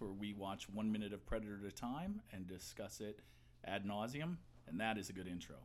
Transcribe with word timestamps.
where 0.00 0.10
we 0.10 0.32
watch 0.32 0.68
one 0.68 0.90
minute 0.90 1.12
of 1.12 1.24
Predator 1.26 1.60
at 1.62 1.72
a 1.72 1.74
time 1.74 2.20
and 2.32 2.46
discuss 2.46 3.00
it 3.00 3.20
ad 3.64 3.84
nauseum, 3.84 4.36
and 4.68 4.80
that 4.80 4.98
is 4.98 5.08
a 5.08 5.12
good 5.12 5.26
intro. 5.26 5.56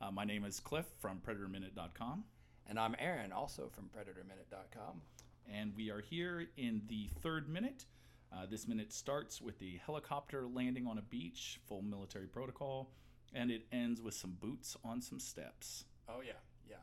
Uh, 0.00 0.10
my 0.10 0.24
name 0.24 0.44
is 0.44 0.60
Cliff 0.60 0.86
from 1.00 1.20
PredatorMinute.com, 1.26 2.24
And 2.68 2.78
I'm 2.78 2.94
Aaron, 2.98 3.32
also 3.32 3.70
from 3.74 3.84
PredatorMinute.com. 3.84 5.00
and 5.50 5.74
we 5.74 5.90
are 5.90 6.02
here 6.02 6.48
in 6.58 6.82
the 6.86 7.08
third 7.22 7.48
minute. 7.48 7.86
Uh, 8.30 8.44
this 8.44 8.68
minute 8.68 8.92
starts 8.92 9.40
with 9.40 9.58
the 9.58 9.80
helicopter 9.86 10.46
landing 10.46 10.86
on 10.86 10.98
a 10.98 11.02
beach, 11.02 11.58
full 11.66 11.80
military 11.80 12.26
protocol, 12.26 12.90
and 13.32 13.50
it 13.50 13.62
ends 13.72 14.02
with 14.02 14.12
some 14.12 14.36
boots 14.38 14.76
on 14.84 15.00
some 15.00 15.18
steps. 15.18 15.84
Oh 16.10 16.20
yeah, 16.22 16.32
yeah. 16.68 16.76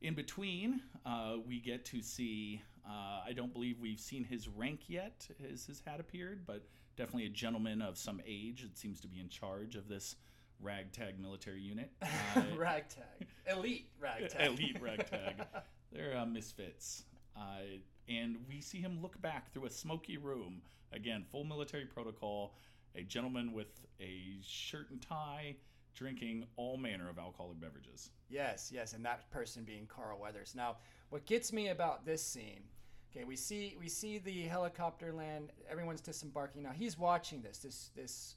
In 0.00 0.14
between, 0.14 0.82
uh, 1.06 1.36
we 1.46 1.60
get 1.60 1.84
to 1.86 2.02
see. 2.02 2.60
Uh, 2.84 3.20
I 3.24 3.32
don't 3.36 3.52
believe 3.52 3.78
we've 3.78 4.00
seen 4.00 4.24
his 4.24 4.48
rank 4.48 4.88
yet, 4.88 5.28
as 5.52 5.66
his 5.66 5.80
hat 5.86 6.00
appeared, 6.00 6.44
but 6.46 6.66
definitely 6.96 7.26
a 7.26 7.30
gentleman 7.30 7.80
of 7.80 7.96
some 7.96 8.20
age. 8.26 8.64
It 8.64 8.76
seems 8.76 9.00
to 9.02 9.08
be 9.08 9.20
in 9.20 9.28
charge 9.28 9.76
of 9.76 9.86
this 9.86 10.16
ragtag 10.60 11.18
military 11.20 11.60
unit. 11.60 11.90
Uh, 12.36 12.42
ragtag, 12.56 13.26
elite 13.50 13.88
ragtag, 14.00 14.46
elite 14.46 14.80
ragtag. 14.80 15.46
They're 15.92 16.16
uh, 16.16 16.26
misfits. 16.26 17.04
Uh, 17.36 17.80
and 18.08 18.36
we 18.48 18.60
see 18.60 18.78
him 18.78 19.00
look 19.00 19.20
back 19.22 19.52
through 19.52 19.66
a 19.66 19.70
smoky 19.70 20.18
room. 20.18 20.60
Again, 20.92 21.24
full 21.30 21.44
military 21.44 21.86
protocol. 21.86 22.54
A 22.94 23.02
gentleman 23.02 23.52
with 23.52 23.80
a 24.00 24.38
shirt 24.42 24.90
and 24.90 25.00
tie 25.00 25.56
drinking 25.94 26.44
all 26.56 26.76
manner 26.76 27.08
of 27.10 27.18
alcoholic 27.18 27.60
beverages. 27.60 28.10
Yes, 28.28 28.70
yes, 28.72 28.92
and 28.92 29.04
that 29.04 29.30
person 29.30 29.64
being 29.64 29.86
Carl 29.86 30.18
Weathers. 30.20 30.54
Now, 30.54 30.76
what 31.10 31.26
gets 31.26 31.52
me 31.52 31.68
about 31.68 32.04
this 32.04 32.22
scene, 32.22 32.62
okay, 33.10 33.24
we 33.24 33.36
see 33.36 33.76
we 33.78 33.88
see 33.88 34.18
the 34.18 34.42
helicopter 34.42 35.12
land. 35.12 35.50
Everyone's 35.70 36.00
disembarking 36.00 36.62
now. 36.62 36.72
He's 36.72 36.98
watching 36.98 37.42
this. 37.42 37.58
This 37.58 37.90
this 37.96 38.36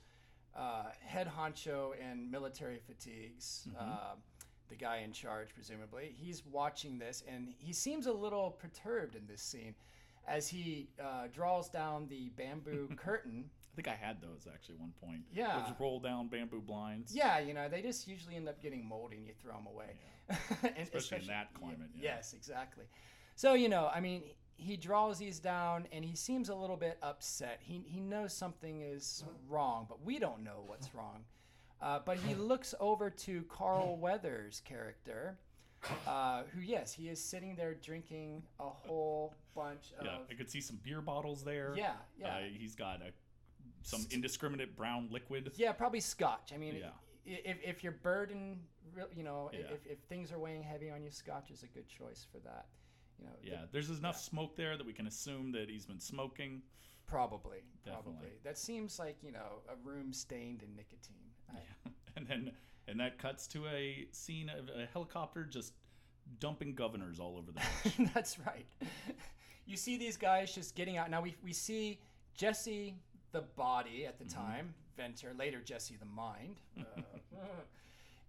uh, 0.55 0.83
head 1.05 1.29
honcho 1.37 1.91
in 1.99 2.29
military 2.29 2.79
fatigues. 2.79 3.67
Uh, 3.79 4.15
the 4.69 4.75
guy 4.75 4.99
in 4.99 5.11
charge, 5.11 5.49
presumably, 5.53 6.15
he's 6.17 6.43
watching 6.45 6.97
this, 6.97 7.23
and 7.27 7.53
he 7.57 7.73
seems 7.73 8.07
a 8.07 8.11
little 8.13 8.51
perturbed 8.51 9.15
in 9.15 9.27
this 9.27 9.41
scene, 9.41 9.75
as 10.27 10.47
he 10.47 10.89
uh, 11.01 11.27
draws 11.33 11.69
down 11.69 12.07
the 12.07 12.29
bamboo 12.37 12.89
curtain. 12.95 13.49
I 13.73 13.75
think 13.75 13.87
I 13.87 13.95
had 13.95 14.21
those 14.21 14.47
actually 14.51 14.75
at 14.75 14.81
one 14.81 14.93
point. 15.03 15.21
Yeah. 15.33 15.61
Those 15.67 15.75
roll 15.79 15.99
down 15.99 16.27
bamboo 16.27 16.61
blinds. 16.61 17.13
Yeah, 17.15 17.39
you 17.39 17.53
know, 17.53 17.67
they 17.69 17.81
just 17.81 18.07
usually 18.07 18.35
end 18.35 18.47
up 18.47 18.61
getting 18.61 18.85
moldy 18.87 19.17
and 19.17 19.27
you 19.27 19.33
throw 19.41 19.53
them 19.53 19.67
away. 19.67 19.95
And 20.63 20.73
Especially 20.81 21.19
in 21.19 21.27
that 21.27 21.53
climate, 21.53 21.89
yeah. 21.93 22.15
Yes, 22.15 22.33
exactly. 22.33 22.85
So, 23.35 23.53
you 23.53 23.67
know, 23.67 23.89
I 23.93 23.99
mean, 23.99 24.23
he 24.61 24.77
draws 24.77 25.17
these 25.17 25.39
down 25.39 25.87
and 25.91 26.05
he 26.05 26.15
seems 26.15 26.49
a 26.49 26.55
little 26.55 26.77
bit 26.77 26.97
upset. 27.01 27.57
He, 27.61 27.81
he 27.85 27.99
knows 27.99 28.31
something 28.31 28.81
is 28.81 29.23
wrong, 29.49 29.87
but 29.89 30.03
we 30.05 30.19
don't 30.19 30.43
know 30.43 30.63
what's 30.67 30.93
wrong. 30.95 31.23
Uh, 31.81 31.99
but 32.05 32.17
he 32.17 32.35
looks 32.35 32.75
over 32.79 33.09
to 33.09 33.41
Carl 33.49 33.97
Weathers' 33.99 34.61
character, 34.63 35.39
uh, 36.05 36.43
who, 36.53 36.61
yes, 36.61 36.93
he 36.93 37.09
is 37.09 37.19
sitting 37.19 37.55
there 37.55 37.73
drinking 37.73 38.43
a 38.59 38.69
whole 38.69 39.33
bunch 39.55 39.91
of. 39.99 40.05
Yeah, 40.05 40.17
I 40.29 40.33
could 40.35 40.47
see 40.49 40.61
some 40.61 40.79
beer 40.83 41.01
bottles 41.01 41.43
there. 41.43 41.73
Yeah, 41.75 41.93
yeah. 42.19 42.27
Uh, 42.27 42.39
he's 42.55 42.75
got 42.75 43.01
a 43.01 43.11
some 43.81 44.05
indiscriminate 44.11 44.77
brown 44.77 45.07
liquid. 45.11 45.51
Yeah, 45.55 45.71
probably 45.71 46.01
scotch. 46.01 46.51
I 46.53 46.57
mean, 46.57 46.75
Yeah. 46.75 46.89
if, 47.25 47.57
if 47.63 47.83
you're 47.83 47.93
burdened, 47.93 48.59
you 49.15 49.23
know, 49.23 49.49
Yeah. 49.51 49.61
if, 49.73 49.87
if 49.87 49.97
things 50.07 50.31
are 50.31 50.37
weighing 50.37 50.61
heavy 50.61 50.91
on 50.91 51.01
you, 51.03 51.09
scotch 51.09 51.49
is 51.49 51.63
a 51.63 51.67
good 51.67 51.87
choice 51.87 52.27
for 52.31 52.37
that. 52.39 52.67
You 53.21 53.27
know, 53.27 53.33
Yeah, 53.43 53.65
there's 53.71 53.89
enough 53.89 54.19
smoke 54.19 54.55
there 54.55 54.77
that 54.77 54.85
we 54.85 54.93
can 54.93 55.07
assume 55.07 55.51
that 55.53 55.69
he's 55.69 55.85
been 55.85 55.99
smoking. 55.99 56.61
probably, 57.07 57.59
Definitely. 57.85 58.13
probably. 58.13 58.29
That 58.43 58.57
seems 58.57 58.97
like 58.99 59.17
you 59.23 59.31
know 59.31 59.61
a 59.69 59.75
room 59.87 60.11
stained 60.13 60.63
in 60.63 60.75
nicotine. 60.75 61.31
I- 61.53 61.89
and 62.17 62.27
then 62.27 62.51
and 62.87 62.99
that 62.99 63.17
cuts 63.19 63.47
to 63.47 63.67
a 63.67 64.07
scene 64.11 64.49
of 64.49 64.69
a 64.69 64.85
helicopter 64.91 65.43
just 65.43 65.73
dumping 66.39 66.73
governors 66.75 67.19
all 67.19 67.37
over 67.37 67.51
the 67.51 67.61
beach. 67.97 68.09
That's 68.13 68.37
right. 68.39 68.65
You 69.65 69.77
see 69.77 69.97
these 69.97 70.17
guys 70.17 70.53
just 70.53 70.75
getting 70.75 70.97
out. 70.97 71.09
Now 71.11 71.21
we, 71.21 71.35
we 71.43 71.53
see 71.53 71.99
Jesse 72.35 72.95
the 73.31 73.41
body 73.55 74.05
at 74.05 74.17
the 74.19 74.25
Mm-hmm. 74.25 74.41
time, 74.41 74.73
Ventura, 74.97 75.33
later 75.33 75.59
Jesse 75.61 75.95
the 75.97 76.05
mind. 76.05 76.57
Uh, 76.79 76.83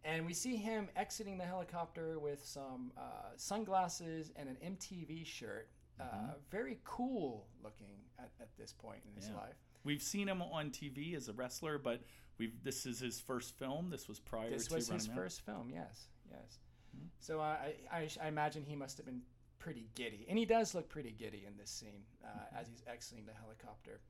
and 0.04 0.26
we 0.26 0.32
see 0.34 0.56
him 0.56 0.88
exiting 0.96 1.38
the 1.38 1.44
helicopter 1.44 2.18
with 2.18 2.44
some 2.44 2.92
uh, 2.96 3.30
sunglasses 3.36 4.32
and 4.36 4.48
an 4.48 4.56
MTV 4.76 5.24
shirt. 5.26 5.68
Uh, 6.00 6.34
very 6.50 6.78
cool 6.84 7.46
looking 7.62 7.94
at, 8.18 8.30
at 8.40 8.48
this 8.58 8.72
point 8.72 9.00
in 9.08 9.14
his 9.14 9.26
Mm-hmm. 9.26 9.34
Yeah. 9.36 9.40
life. 9.42 9.54
We've 9.84 10.02
seen 10.02 10.26
him 10.28 10.42
on 10.42 10.70
TV 10.70 11.14
as 11.16 11.28
a 11.28 11.32
wrestler, 11.32 11.78
but 11.78 12.00
we've 12.38 12.54
this 12.64 12.86
is 12.86 12.98
his 12.98 13.20
first 13.20 13.56
film. 13.58 13.90
This 13.90 14.08
was 14.08 14.18
prior 14.18 14.46
to 14.48 14.52
his. 14.54 14.64
This 14.64 14.72
was 14.72 14.88
his 14.88 15.08
Man. 15.08 15.16
first 15.16 15.40
film, 15.42 15.70
yes, 15.72 16.08
yes. 16.30 16.58
Hmm. 16.96 17.06
So 17.18 17.40
uh, 17.40 17.56
I, 17.92 17.96
I, 17.96 18.08
I 18.22 18.28
imagine 18.28 18.64
he 18.64 18.74
must 18.76 18.96
have 18.96 19.06
been 19.06 19.22
pretty 19.58 19.88
giddy, 19.94 20.26
and 20.28 20.36
he 20.38 20.44
does 20.44 20.74
look 20.74 20.88
pretty 20.88 21.12
giddy 21.12 21.44
in 21.46 21.56
this 21.56 21.70
scene 21.70 22.02
uh, 22.24 22.28
Mm-hmm. 22.28 22.56
as 22.60 22.68
he's 22.68 22.82
exiting 22.86 23.26
the 23.26 23.32
helicopter. 23.32 24.00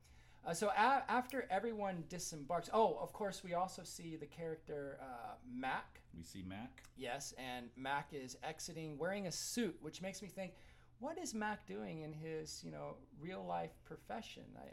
Uh, 0.45 0.53
so 0.53 0.67
a- 0.69 1.03
after 1.09 1.47
everyone 1.49 2.03
disembarks, 2.09 2.69
oh, 2.73 2.97
of 3.01 3.13
course, 3.13 3.43
we 3.43 3.53
also 3.53 3.81
see 3.83 4.15
the 4.17 4.25
character 4.25 4.97
uh, 5.01 5.35
Mac. 5.53 6.01
We 6.17 6.23
see 6.23 6.43
Mac. 6.45 6.83
Yes, 6.97 7.33
and 7.37 7.69
Mac 7.77 8.09
is 8.11 8.37
exiting 8.43 8.97
wearing 8.97 9.27
a 9.27 9.31
suit, 9.31 9.77
which 9.81 10.01
makes 10.01 10.21
me 10.21 10.27
think, 10.27 10.53
what 10.99 11.17
is 11.17 11.33
Mac 11.33 11.65
doing 11.65 12.01
in 12.01 12.13
his, 12.13 12.61
you 12.63 12.71
know, 12.71 12.95
real 13.21 13.45
life 13.45 13.71
profession? 13.85 14.43
I, 14.57 14.67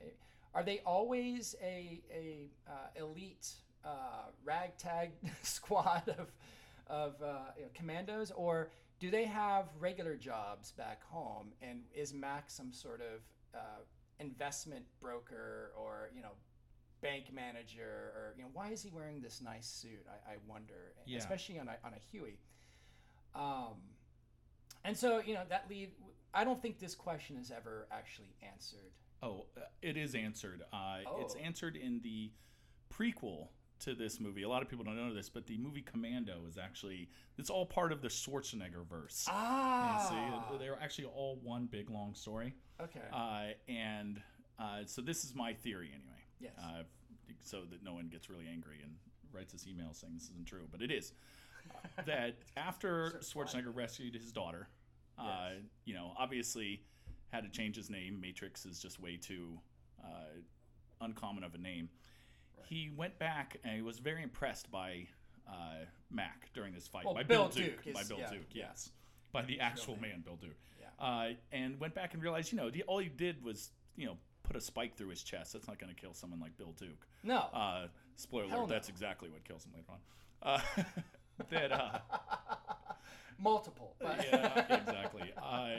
are 0.55 0.65
they 0.65 0.81
always 0.85 1.55
a 1.63 2.01
a 2.13 2.51
uh, 2.69 3.03
elite 3.05 3.49
uh, 3.85 4.31
ragtag 4.45 5.11
squad 5.43 6.09
of 6.19 6.33
of 6.89 7.23
uh, 7.23 7.53
you 7.57 7.63
know, 7.63 7.69
commandos, 7.75 8.33
or 8.33 8.71
do 8.99 9.11
they 9.11 9.25
have 9.25 9.67
regular 9.79 10.17
jobs 10.17 10.73
back 10.73 11.03
home? 11.05 11.53
And 11.63 11.83
is 11.95 12.13
Mac 12.13 12.51
some 12.51 12.73
sort 12.73 13.01
of 13.01 13.21
uh, 13.55 13.83
investment 14.21 14.85
broker 15.01 15.73
or 15.77 16.11
you 16.15 16.23
know? 16.23 16.33
Bank 17.03 17.33
manager, 17.33 18.13
or 18.15 18.35
you 18.37 18.43
know, 18.43 18.51
why 18.53 18.69
is 18.69 18.83
he 18.83 18.91
wearing 18.91 19.23
this 19.23 19.41
nice 19.41 19.67
suit? 19.67 20.05
I, 20.07 20.33
I 20.33 20.37
wonder, 20.47 20.93
Yeah. 21.07 21.17
especially 21.17 21.59
on 21.59 21.67
a 21.67 21.79
on 21.83 21.95
a 21.95 21.99
Huey. 22.13 22.37
Um, 23.35 23.81
and 24.85 24.95
so 24.95 25.19
you 25.21 25.33
know 25.33 25.45
that 25.49 25.65
lead. 25.71 25.93
I 26.35 26.45
don't 26.45 26.61
think 26.61 26.79
this 26.79 26.95
question 26.95 27.39
is 27.39 27.51
ever 27.51 27.87
actually 27.91 28.35
answered. 28.43 28.93
Oh, 29.23 29.47
uh, 29.57 29.61
it 29.81 29.97
is 29.97 30.15
answered. 30.15 30.63
Uh, 30.75 30.99
It's 31.21 31.35
Oh. 31.37 31.39
answered 31.39 31.75
in 31.75 32.03
the 32.03 32.31
prequel 32.93 33.49
to 33.81 33.95
this 33.95 34.21
movie. 34.21 34.43
A 34.43 34.49
lot 34.49 34.63
of 34.63 34.69
people 34.69 34.85
don't 34.85 34.97
know 34.97 35.13
this, 35.15 35.29
but 35.29 35.47
the 35.47 35.57
movie 35.59 35.83
Commando 35.83 36.41
is 36.49 36.59
actually 36.59 37.09
it's 37.39 37.51
all 37.51 37.67
part 37.67 37.93
of 37.93 38.03
the 38.03 38.09
Schwarzenegger 38.09 38.87
verse. 38.89 39.27
Ah, 39.29 40.07
See, 40.51 40.59
they're 40.59 40.79
actually 40.81 41.07
all 41.07 41.39
one 41.43 41.67
big 41.67 41.91
long 41.91 42.15
story. 42.15 42.55
okay. 42.81 43.01
Uh, 43.13 43.55
and 43.69 44.21
uh, 44.59 44.81
so 44.87 45.01
this 45.03 45.25
is 45.25 45.35
my 45.35 45.53
theory 45.55 45.91
anyway. 45.95 46.21
Yes. 46.41 46.53
Uh, 46.63 46.83
so 47.43 47.63
that 47.71 47.83
no 47.83 47.95
one 47.95 48.09
gets 48.09 48.29
really 48.29 48.47
angry 48.51 48.79
and 48.83 48.93
writes 49.33 49.55
us 49.55 49.65
emails 49.65 49.97
saying 50.01 50.13
this 50.15 50.29
isn't 50.31 50.47
true, 50.47 50.67
but 50.71 50.83
it 50.83 50.91
is. 50.91 51.13
Uh, 51.75 52.03
that 52.07 52.37
after 52.57 53.21
Schwarzenegger 53.23 53.75
rescued 53.75 54.15
his 54.15 54.33
daughter, 54.33 54.69
uh, 55.19 55.23
Yes. 55.53 55.63
you 55.87 55.95
know, 55.95 56.13
obviously 56.19 56.83
had 57.33 57.45
to 57.45 57.51
change 57.51 57.77
his 57.77 57.89
name. 57.91 58.21
Matrix 58.21 58.67
is 58.67 58.81
just 58.81 59.01
way 59.01 59.17
too 59.17 59.59
uh, 60.05 60.41
uncommon 61.01 61.45
of 61.45 61.55
a 61.55 61.59
name. 61.59 61.89
He 62.67 62.91
went 62.97 63.19
back 63.19 63.59
and 63.65 63.75
he 63.75 63.83
was 63.83 63.99
very 63.99 64.23
impressed 64.23 64.71
by 64.71 65.07
uh, 65.49 65.85
Mac 66.11 66.53
during 66.55 66.75
this 66.75 66.87
fight. 66.87 67.05
Well, 67.05 67.15
by 67.15 67.23
Bill 67.23 67.49
Duke. 67.49 67.83
Duke 67.85 67.95
by 67.95 68.03
Bill 68.05 68.19
yeah, 68.19 68.31
Duke, 68.31 68.41
yeah. 68.53 68.65
yes. 68.69 68.91
By 69.33 69.43
the 69.43 69.61
actual 69.61 69.95
name. 69.95 70.03
man, 70.13 70.23
Bill 70.25 70.37
Duke. 70.37 70.57
Yeah. 70.81 71.05
Uh, 71.05 71.29
and 71.53 71.79
went 71.81 71.95
back 71.95 72.15
and 72.15 72.23
realized, 72.23 72.53
you 72.53 72.59
know, 72.59 72.71
all 72.87 72.99
he 72.99 73.09
did 73.09 73.43
was, 73.45 73.71
you 73.97 74.07
know, 74.07 74.17
put 74.43 74.57
a 74.57 74.61
spike 74.61 74.97
through 74.97 75.09
his 75.09 75.23
chest. 75.23 75.53
That's 75.53 75.69
not 75.69 75.79
going 75.79 75.95
to 75.95 76.01
kill 76.01 76.15
someone 76.15 76.41
like 76.41 76.57
Bill 76.57 76.75
Duke. 76.77 77.07
no. 77.23 77.39
Uh, 77.53 77.87
spoiler 78.17 78.49
Hell 78.49 78.61
alert, 78.61 78.69
no. 78.69 78.75
that's 78.75 78.89
exactly 78.89 79.29
what 79.29 79.45
kills 79.45 79.65
him 79.65 79.73
later 79.75 79.87
on. 79.91 79.99
Uh, 80.43 80.83
that, 81.51 81.73
uh, 81.73 81.99
Multiple. 83.39 83.95
But 84.01 84.27
yeah, 84.31 84.77
exactly. 84.77 85.33
Uh, 85.43 85.79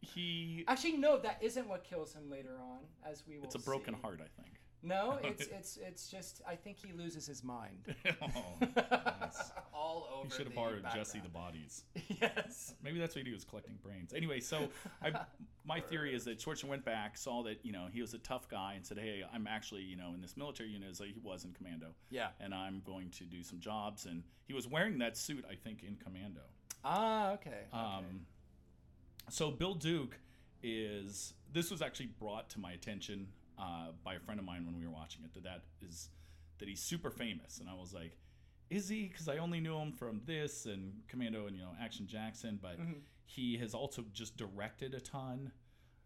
he, 0.00 0.64
Actually, 0.68 0.96
no. 0.98 1.18
That 1.18 1.38
isn't 1.40 1.66
what 1.66 1.84
kills 1.84 2.12
him 2.12 2.30
later 2.30 2.56
on, 2.60 2.80
as 3.10 3.22
we 3.26 3.36
will. 3.38 3.44
it's 3.44 3.54
a 3.54 3.58
broken 3.58 3.94
see. 3.94 4.00
heart, 4.02 4.20
I 4.20 4.42
think. 4.42 4.53
No, 4.88 5.18
it's 5.22 5.46
it's 5.46 5.78
it's 5.78 6.08
just 6.10 6.42
I 6.46 6.56
think 6.56 6.76
he 6.78 6.92
loses 6.92 7.26
his 7.26 7.42
mind. 7.42 7.94
oh, 8.22 8.28
nice. 8.60 9.50
All 9.72 10.08
over. 10.14 10.24
He 10.24 10.30
should 10.30 10.46
have 10.46 10.54
borrowed 10.54 10.84
Jesse 10.94 11.20
the 11.20 11.28
bodies. 11.30 11.84
yes. 12.20 12.74
Maybe 12.82 12.98
that's 12.98 13.16
what 13.16 13.26
he 13.26 13.32
was 13.32 13.44
collecting 13.44 13.78
brains. 13.82 14.12
Anyway, 14.14 14.40
so 14.40 14.68
I, 15.02 15.12
my 15.64 15.80
theory 15.80 16.14
is 16.14 16.24
that 16.24 16.38
Schwarzenegger 16.38 16.68
went 16.68 16.84
back, 16.84 17.16
saw 17.16 17.42
that 17.44 17.64
you 17.64 17.72
know 17.72 17.86
he 17.90 18.02
was 18.02 18.12
a 18.12 18.18
tough 18.18 18.46
guy, 18.48 18.74
and 18.74 18.84
said, 18.84 18.98
"Hey, 18.98 19.22
I'm 19.32 19.46
actually 19.46 19.82
you 19.82 19.96
know 19.96 20.12
in 20.14 20.20
this 20.20 20.36
military 20.36 20.68
unit 20.68 20.90
as 20.90 20.98
he 20.98 21.14
was 21.22 21.44
in 21.44 21.52
Commando, 21.52 21.94
Yeah. 22.10 22.28
and 22.40 22.54
I'm 22.54 22.82
going 22.84 23.10
to 23.12 23.24
do 23.24 23.42
some 23.42 23.60
jobs." 23.60 24.04
And 24.04 24.22
he 24.46 24.52
was 24.52 24.68
wearing 24.68 24.98
that 24.98 25.16
suit, 25.16 25.44
I 25.50 25.54
think, 25.54 25.82
in 25.82 25.96
Commando. 25.96 26.42
Ah, 26.84 27.32
okay. 27.32 27.50
okay. 27.50 27.58
Um, 27.72 28.26
so 29.30 29.50
Bill 29.50 29.74
Duke 29.74 30.18
is 30.62 31.32
this 31.52 31.70
was 31.70 31.80
actually 31.80 32.10
brought 32.18 32.50
to 32.50 32.60
my 32.60 32.72
attention 32.72 33.28
uh, 33.58 33.88
by 34.04 34.14
a 34.14 34.20
friend 34.20 34.38
of 34.40 34.46
mine 34.46 34.64
when 34.66 34.76
we 34.78 34.84
were 34.86 34.92
watching 34.92 35.24
it 35.24 35.32
that 35.34 35.42
that 35.44 35.62
is 35.80 36.08
that 36.58 36.68
he's 36.68 36.80
super 36.80 37.10
famous, 37.10 37.58
and 37.58 37.68
I 37.68 37.74
was 37.74 37.92
like, 37.92 38.16
is 38.70 38.88
he? 38.88 39.08
Because 39.08 39.28
I 39.28 39.38
only 39.38 39.60
knew 39.60 39.76
him 39.76 39.92
from 39.92 40.20
this 40.24 40.66
and 40.66 40.92
Commando 41.08 41.46
and 41.46 41.56
you 41.56 41.62
know 41.62 41.72
Action 41.80 42.06
Jackson, 42.06 42.58
but 42.62 42.78
Mhm. 42.80 43.00
he 43.26 43.56
has 43.58 43.74
also 43.74 44.04
just 44.12 44.36
directed 44.36 44.94
a 44.94 45.00
ton. 45.00 45.52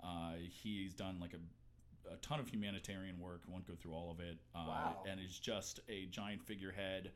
Uh, 0.02 0.34
he's 0.50 0.94
done 0.94 1.18
like 1.20 1.34
a, 1.34 2.12
a 2.12 2.16
ton 2.18 2.40
of 2.40 2.48
humanitarian 2.48 3.18
work. 3.18 3.42
Won't 3.48 3.66
go 3.66 3.74
through 3.74 3.92
all 3.94 4.10
of 4.10 4.20
it. 4.20 4.38
Uh, 4.54 4.64
Wow. 4.68 5.04
And 5.08 5.20
is 5.20 5.38
just 5.38 5.80
a 5.88 6.06
giant 6.06 6.42
figurehead 6.42 7.12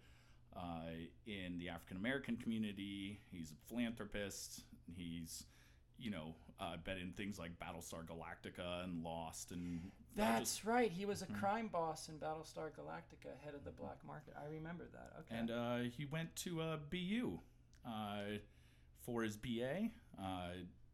uh, 0.56 0.90
in 1.26 1.58
the 1.58 1.68
African 1.70 1.96
American 1.96 2.36
community. 2.36 3.20
He's 3.30 3.52
a 3.52 3.54
philanthropist. 3.68 4.64
He's, 4.94 5.46
you 6.02 6.10
know, 6.10 6.34
uh, 6.60 6.76
been 6.84 6.98
in 6.98 7.12
things 7.12 7.38
like 7.38 7.52
Battlestar 7.58 8.04
Galactica 8.06 8.84
and 8.84 9.02
Lost 9.02 9.52
and 9.52 9.90
That's 10.14 10.56
just- 10.56 10.64
right. 10.64 10.90
He 10.90 11.04
was 11.06 11.22
a 11.22 11.26
Mhm. 11.26 11.38
crime 11.38 11.68
boss 11.68 12.08
in 12.08 12.18
Battlestar 12.18 12.70
Galactica, 12.72 13.36
head 13.42 13.54
of 13.54 13.64
the 13.64 13.70
black 13.70 14.04
market. 14.04 14.34
I 14.36 14.46
remember 14.46 14.86
that. 14.92 15.12
Okay. 15.20 15.36
And 15.36 15.50
uh, 15.50 15.78
he 15.96 16.04
went 16.04 16.34
to 16.36 16.60
uh, 16.60 16.76
BU 16.90 17.40
uh, 17.86 18.22
for 19.00 19.22
his 19.22 19.36
BA. 19.36 19.90
Uh, 20.20 20.50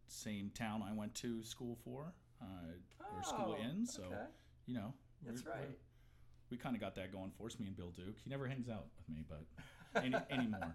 same 0.06 0.50
town 0.50 0.82
I 0.82 0.92
went 0.92 1.14
to 1.16 1.42
school 1.42 1.76
for, 1.84 2.14
uh, 2.40 2.44
or 3.16 3.22
school 3.24 3.56
Oh, 3.58 3.62
in. 3.62 3.84
So 3.86 4.04
okay. 4.04 4.26
you 4.66 4.74
know, 4.74 4.94
That's 5.22 5.44
right. 5.44 5.76
we 6.50 6.56
kind 6.56 6.74
of 6.76 6.80
got 6.80 6.94
that 6.94 7.10
going 7.12 7.30
for 7.32 7.46
us. 7.46 7.58
Me 7.58 7.66
and 7.66 7.76
Bill 7.76 7.90
Duke. 7.90 8.18
He 8.22 8.30
never 8.30 8.46
hangs 8.46 8.68
out 8.68 8.86
with 8.96 9.08
me, 9.08 9.24
but 9.28 9.44
any, 9.96 10.16
anymore. 10.30 10.74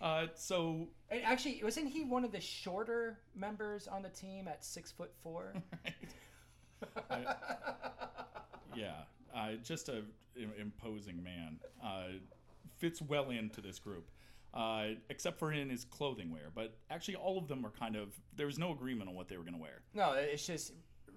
Uh, 0.00 0.26
so 0.34 0.88
And 1.10 1.22
actually, 1.24 1.60
wasn't 1.64 1.88
he 1.88 2.04
one 2.04 2.24
of 2.24 2.32
the 2.32 2.40
shorter 2.40 3.18
members 3.34 3.88
on 3.88 4.02
the 4.02 4.10
team 4.10 4.46
at 4.48 4.64
six 4.64 4.92
foot 4.92 5.12
four? 5.22 5.54
yeah, 8.76 8.92
uh, 9.34 9.52
just 9.62 9.88
a 9.88 10.02
imposing 10.60 11.22
man. 11.22 11.58
Uh, 11.82 12.18
fits 12.76 13.00
well 13.00 13.30
into 13.30 13.60
this 13.60 13.78
group. 13.78 14.10
Uh, 14.54 14.88
except 15.10 15.38
for 15.38 15.52
in 15.52 15.68
his 15.68 15.84
clothing 15.84 16.30
wear, 16.30 16.50
but 16.54 16.78
actually 16.90 17.14
all 17.14 17.36
of 17.36 17.46
them 17.46 17.64
are 17.66 17.70
kind 17.70 17.94
of 17.94 18.18
there 18.36 18.46
was 18.46 18.58
no 18.58 18.72
agreement 18.72 19.06
on 19.08 19.14
what 19.14 19.28
they 19.28 19.36
were 19.36 19.42
going 19.42 19.54
to 19.54 19.60
wear. 19.60 19.82
no, 19.92 20.12
it's 20.12 20.46
just 20.46 20.72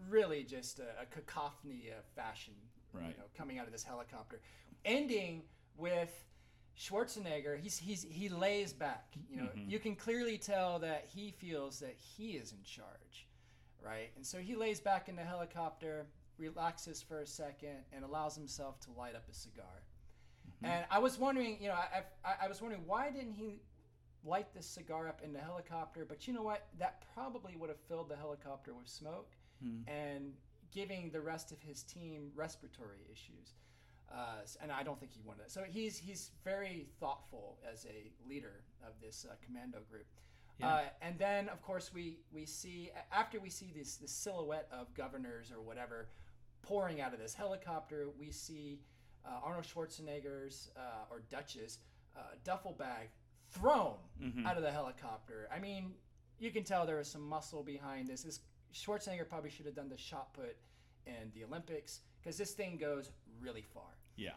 really 0.10 0.44
just 0.44 0.80
a, 0.80 1.02
a 1.02 1.06
cacophony 1.06 1.90
of 1.98 2.04
fashion, 2.16 2.54
you 2.94 3.00
know, 3.02 3.26
coming 3.38 3.58
out 3.58 3.66
of 3.66 3.72
this 3.72 3.84
helicopter, 3.84 4.42
ending 4.84 5.44
with 5.78 6.26
Schwarzenegger. 6.80 7.60
He's 7.60 7.78
he's 7.78 8.04
he 8.10 8.30
lays 8.30 8.72
back. 8.72 9.14
You 9.30 9.38
know, 9.38 9.50
Mhm. 9.50 9.70
you 9.70 9.80
can 9.80 9.96
clearly 9.96 10.38
tell 10.38 10.80
that 10.80 11.06
he 11.06 11.32
feels 11.32 11.80
that 11.80 11.96
he 11.98 12.38
is 12.38 12.54
in 12.54 12.64
charge, 12.64 13.28
right? 13.82 14.12
And 14.16 14.26
so 14.26 14.40
he 14.40 14.56
lays 14.56 14.80
back 14.80 15.10
in 15.10 15.16
the 15.18 15.24
helicopter, 15.24 16.08
relaxes 16.38 17.02
for 17.02 17.20
a 17.20 17.28
second, 17.28 17.84
and 17.92 18.06
allows 18.06 18.34
himself 18.36 18.80
to 18.82 18.92
light 18.92 19.14
up 19.16 19.28
a 19.30 19.34
cigar. 19.34 19.84
And 20.64 20.86
I 20.90 21.00
was 21.00 21.18
wondering, 21.18 21.62
you 21.62 21.68
know, 21.70 21.76
I, 21.76 22.04
I, 22.26 22.36
I 22.46 22.48
was 22.48 22.62
wondering 22.62 22.86
why 22.86 23.12
didn't 23.12 23.34
he 23.34 23.62
light 24.26 24.54
this 24.54 24.66
cigar 24.66 25.08
up 25.08 25.22
in 25.22 25.32
the 25.34 25.40
helicopter? 25.40 26.06
But 26.06 26.28
you 26.28 26.34
know 26.34 26.44
what? 26.44 26.68
That 26.78 27.04
probably 27.14 27.56
would 27.58 27.70
have 27.70 27.80
filled 27.88 28.10
the 28.10 28.16
helicopter 28.18 28.74
with 28.74 28.88
smoke 28.88 29.36
Hmm. 29.62 29.82
and 29.88 30.34
giving 30.72 31.12
the 31.12 31.20
rest 31.20 31.52
of 31.52 31.62
his 31.62 31.84
team 31.84 32.32
respiratory 32.36 33.06
issues. 33.12 33.54
Uh, 34.12 34.42
and 34.62 34.72
I 34.72 34.82
don't 34.84 35.00
think 35.00 35.12
he 35.12 35.22
wanted 35.24 35.44
it. 35.44 35.52
So 35.52 35.64
he's 35.64 35.98
he's 35.98 36.32
very 36.44 36.88
thoughtful 37.00 37.60
as 37.72 37.86
a 37.86 38.12
leader 38.28 38.64
of 38.84 38.94
this 39.02 39.26
uh, 39.30 39.36
commando 39.46 39.80
group. 39.90 40.08
Yeah. 40.60 40.68
Uh, 40.68 40.82
and 41.02 41.18
then, 41.20 41.48
of 41.50 41.62
course, 41.62 41.92
we 41.94 42.18
we 42.34 42.46
see 42.46 42.90
after 43.12 43.40
we 43.40 43.50
see 43.50 43.72
this 43.76 43.98
this 43.98 44.12
silhouette 44.12 44.68
of 44.72 44.94
governors 44.96 45.52
or 45.52 45.62
whatever 45.62 46.10
pouring 46.64 47.00
out 47.02 47.14
of 47.14 47.20
this 47.20 47.34
helicopter, 47.34 48.08
we 48.20 48.32
see 48.32 48.82
uh, 49.26 49.40
Arnold 49.44 49.66
Schwarzenegger's 49.66 50.72
uh, 50.76 51.12
or 51.12 51.22
Dutch's 51.30 51.80
uh, 52.18 52.22
duffel 52.44 52.74
bag 52.74 53.10
thrown 53.52 53.96
Mhm. 54.22 54.46
out 54.46 54.58
of 54.58 54.64
the 54.64 54.72
helicopter. 54.72 55.48
I 55.52 55.60
mean, 55.60 55.94
you 56.40 56.52
can 56.52 56.64
tell 56.64 56.86
there 56.86 56.98
was 56.98 57.08
some 57.10 57.22
muscle 57.28 57.64
behind 57.64 58.08
this. 58.08 58.24
This 58.24 58.40
Schwarzenegger 58.74 59.28
probably 59.28 59.50
should 59.50 59.66
have 59.66 59.76
done 59.76 59.90
the 59.90 59.98
shot 59.98 60.34
put 60.34 60.58
in 61.06 61.32
the 61.34 61.44
Olympics 61.44 62.02
because 62.22 62.38
this 62.38 62.52
thing 62.52 62.78
goes 62.78 63.12
really 63.42 63.62
far. 63.74 63.98
Yeah. 64.16 64.32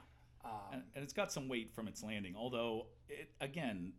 Um, 0.44 0.50
and, 0.72 0.82
and 0.94 1.04
it's 1.04 1.12
got 1.12 1.30
some 1.32 1.48
weight 1.48 1.70
from 1.72 1.86
its 1.88 2.02
landing. 2.02 2.34
Although, 2.36 2.86
it, 3.08 3.30
again, 3.40 3.92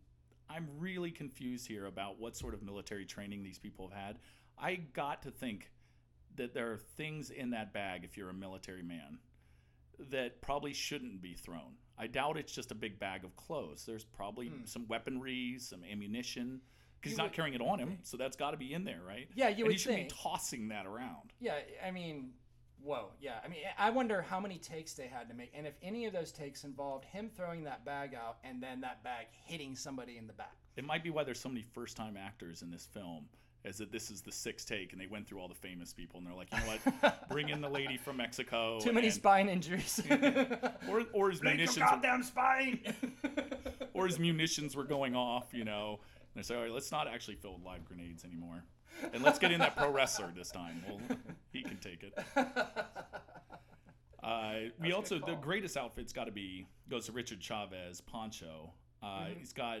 I'm 0.50 0.68
really 0.78 1.10
confused 1.10 1.66
here 1.66 1.86
about 1.86 2.18
what 2.20 2.36
sort 2.36 2.52
of 2.54 2.62
military 2.62 3.06
training 3.06 3.42
these 3.42 3.58
people 3.58 3.88
have 3.88 3.98
had. 3.98 4.18
I 4.58 4.76
got 4.76 5.22
to 5.22 5.30
think 5.30 5.70
that 6.36 6.52
there 6.52 6.70
are 6.72 6.76
things 6.78 7.30
in 7.30 7.50
that 7.50 7.72
bag, 7.72 8.04
if 8.04 8.16
you're 8.16 8.28
a 8.30 8.34
military 8.34 8.82
man, 8.82 9.18
that 10.10 10.42
probably 10.42 10.72
shouldn't 10.74 11.22
be 11.22 11.34
thrown. 11.34 11.74
I 11.96 12.08
doubt 12.08 12.36
it's 12.36 12.52
just 12.52 12.72
a 12.72 12.74
big 12.74 12.98
bag 12.98 13.24
of 13.24 13.36
clothes. 13.36 13.84
There's 13.86 14.04
probably 14.04 14.48
Hmm. 14.48 14.64
some 14.64 14.86
weaponry, 14.88 15.56
some 15.60 15.84
ammunition, 15.84 16.60
because 17.00 17.12
he's 17.12 17.12
You 17.12 17.16
not 17.18 17.26
would 17.30 17.32
carrying 17.36 17.54
it 17.54 17.60
on 17.60 17.78
him, 17.78 17.98
so 18.02 18.16
that's 18.16 18.36
got 18.36 18.50
to 18.50 18.56
be 18.56 18.72
in 18.72 18.84
there, 18.84 19.00
right? 19.06 19.28
yeah, 19.34 19.48
you 19.48 19.58
and 19.64 19.66
would 19.68 19.72
he 19.76 19.78
think. 19.78 20.08
be 20.08 20.14
tossing 20.14 20.68
that 20.68 20.86
around. 20.86 21.32
Yeah, 21.38 21.58
I 21.84 21.90
mean, 21.92 22.32
whoa, 22.84 23.08
yeah. 23.20 23.38
I 23.44 23.48
mean, 23.48 23.60
I 23.78 23.90
wonder 23.90 24.22
how 24.22 24.38
many 24.38 24.58
takes 24.58 24.92
they 24.92 25.06
had 25.06 25.28
to 25.28 25.34
make, 25.34 25.50
and 25.54 25.66
if 25.66 25.74
any 25.82 26.06
of 26.06 26.12
those 26.12 26.30
takes 26.30 26.64
involved 26.64 27.04
him 27.04 27.30
throwing 27.34 27.64
that 27.64 27.84
bag 27.84 28.14
out 28.14 28.36
and 28.44 28.62
then 28.62 28.80
that 28.82 29.02
bag 29.02 29.26
hitting 29.46 29.74
somebody 29.74 30.18
in 30.18 30.26
the 30.26 30.32
back. 30.34 30.54
It 30.76 30.84
might 30.84 31.02
be 31.02 31.10
why 31.10 31.24
there's 31.24 31.40
so 31.40 31.48
many 31.48 31.62
first 31.62 31.96
time 31.96 32.16
actors 32.16 32.62
in 32.62 32.70
this 32.70 32.86
film, 32.92 33.26
is 33.64 33.78
that 33.78 33.90
this 33.90 34.10
is 34.10 34.20
the 34.20 34.32
sixth 34.32 34.68
take 34.68 34.92
and 34.92 35.00
they 35.00 35.06
went 35.06 35.26
through 35.26 35.40
all 35.40 35.48
the 35.48 35.54
famous 35.54 35.92
people 35.92 36.18
and 36.18 36.26
they're 36.26 36.34
like, 36.34 36.48
you 36.52 36.58
know 36.58 36.76
what, 37.00 37.28
bring 37.30 37.48
in 37.48 37.60
the 37.60 37.68
lady 37.68 37.96
from 37.96 38.18
Mexico. 38.18 38.78
Too 38.80 38.92
many 38.92 39.06
and- 39.06 39.14
spine 39.14 39.48
injuries. 39.48 40.02
Or, 40.88 41.02
or 41.14 41.30
his 41.30 41.42
munitions, 41.42 41.78
were, 41.78 41.84
goddamn 41.86 42.22
spine. 42.22 42.78
or 43.94 44.06
his 44.06 44.18
munitions 44.18 44.76
were 44.76 44.84
going 44.84 45.16
off, 45.16 45.54
you 45.54 45.64
know. 45.64 45.98
And 46.34 46.42
they 46.42 46.46
say, 46.46 46.54
all 46.54 46.62
right, 46.62 46.70
let's 46.70 46.92
not 46.92 47.08
actually 47.08 47.36
fill 47.36 47.54
with 47.54 47.64
live 47.64 47.84
grenades 47.86 48.24
anymore, 48.24 48.62
and 49.12 49.22
let's 49.22 49.38
get 49.38 49.52
in 49.52 49.58
that 49.60 49.76
pro 49.76 49.90
wrestler 49.90 50.32
this 50.36 50.50
time. 50.50 50.82
Well, 50.88 51.00
he 51.52 51.62
can 51.62 51.76
take 51.78 52.02
it. 52.02 52.18
Uh, 54.22 54.70
we 54.80 54.92
also 54.94 55.18
the 55.18 55.34
greatest 55.34 55.76
outfit's 55.76 56.10
got 56.12 56.24
to 56.24 56.32
be 56.32 56.66
goes 56.88 57.04
to 57.04 57.12
Richard 57.12 57.40
Chaves 57.40 58.00
Poncho. 58.06 58.72
Uh, 59.02 59.06
Mhm. 59.26 59.38
He's 59.38 59.52
got 59.52 59.80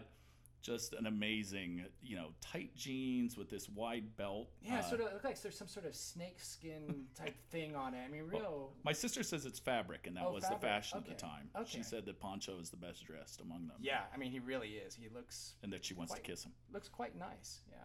just 0.60 0.92
an 0.92 1.06
amazing, 1.06 1.86
you 2.02 2.14
know, 2.16 2.28
tight 2.42 2.74
jeans 2.76 3.38
with 3.38 3.48
this 3.48 3.70
wide 3.70 4.14
belt. 4.18 4.50
Yeah, 4.60 4.80
Uh, 4.80 4.82
sort 4.82 5.00
of 5.00 5.12
looks 5.14 5.24
like 5.24 5.40
there's 5.40 5.56
some 5.56 5.66
sort 5.68 5.86
of 5.86 5.94
snake 5.94 6.40
skin 6.40 7.06
type 7.14 7.34
thing 7.50 7.74
on 7.74 7.94
it. 7.94 8.04
I 8.04 8.08
mean, 8.08 8.24
real. 8.24 8.74
My 8.82 8.92
sister 8.92 9.22
says 9.22 9.46
it's 9.46 9.58
fabric, 9.58 10.06
and 10.06 10.14
that 10.18 10.26
Oh, 10.26 10.32
was 10.32 10.42
fabric. 10.44 10.60
the 10.60 10.66
fashion 10.66 10.98
at 10.98 11.06
the 11.06 11.14
time. 11.14 11.48
Okay. 11.56 11.64
She 11.78 11.82
said 11.82 12.04
that 12.04 12.20
Poncho 12.20 12.58
is 12.60 12.68
the 12.68 12.76
best 12.76 13.02
dressed 13.06 13.40
among 13.40 13.66
them. 13.66 13.76
Yeah, 13.80 14.02
I 14.12 14.18
mean, 14.18 14.30
he 14.30 14.40
really 14.40 14.72
is. 14.76 14.94
He 14.94 15.08
looks 15.08 15.54
And 15.62 15.72
that 15.72 15.86
she 15.86 15.94
wants 15.94 16.12
Quite- 16.12 16.22
to 16.24 16.30
kiss 16.30 16.44
him. 16.44 16.52
looks 16.70 16.88
quite 16.90 17.16
nice. 17.16 17.62
Yeah. 17.70 17.78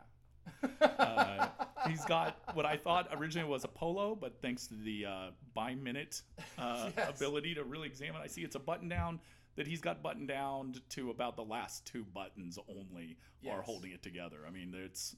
Uh, 0.82 1.48
he's 1.88 2.04
got 2.06 2.38
what 2.54 2.66
I 2.66 2.78
thought 2.78 3.08
originally 3.14 3.50
was 3.50 3.64
a 3.64 3.68
polo, 3.68 4.16
but 4.16 4.42
thanks 4.42 4.68
to 4.68 4.76
the 4.76 5.06
uh, 5.06 5.28
by 5.54 5.76
minute 5.76 6.22
uh, 6.58 6.90
Yes. 6.98 7.18
ability 7.18 7.56
to 7.56 7.64
really 7.64 7.88
examine, 7.88 8.22
I 8.22 8.28
see 8.28 8.42
it's 8.42 8.56
a 8.56 8.60
button 8.60 8.90
down 8.90 9.20
that 9.56 9.68
he's 9.68 9.82
got 9.82 10.02
buttoned 10.02 10.28
down 10.28 10.76
to 10.90 11.10
about 11.10 11.36
the 11.36 11.44
last 11.44 11.86
two 11.86 12.06
buttons 12.14 12.58
only 12.70 13.18
are 13.50 13.62
holding 13.62 13.92
it 13.92 14.02
together. 14.04 14.38
I 14.48 14.52
mean, 14.52 14.74
it's 14.76 15.16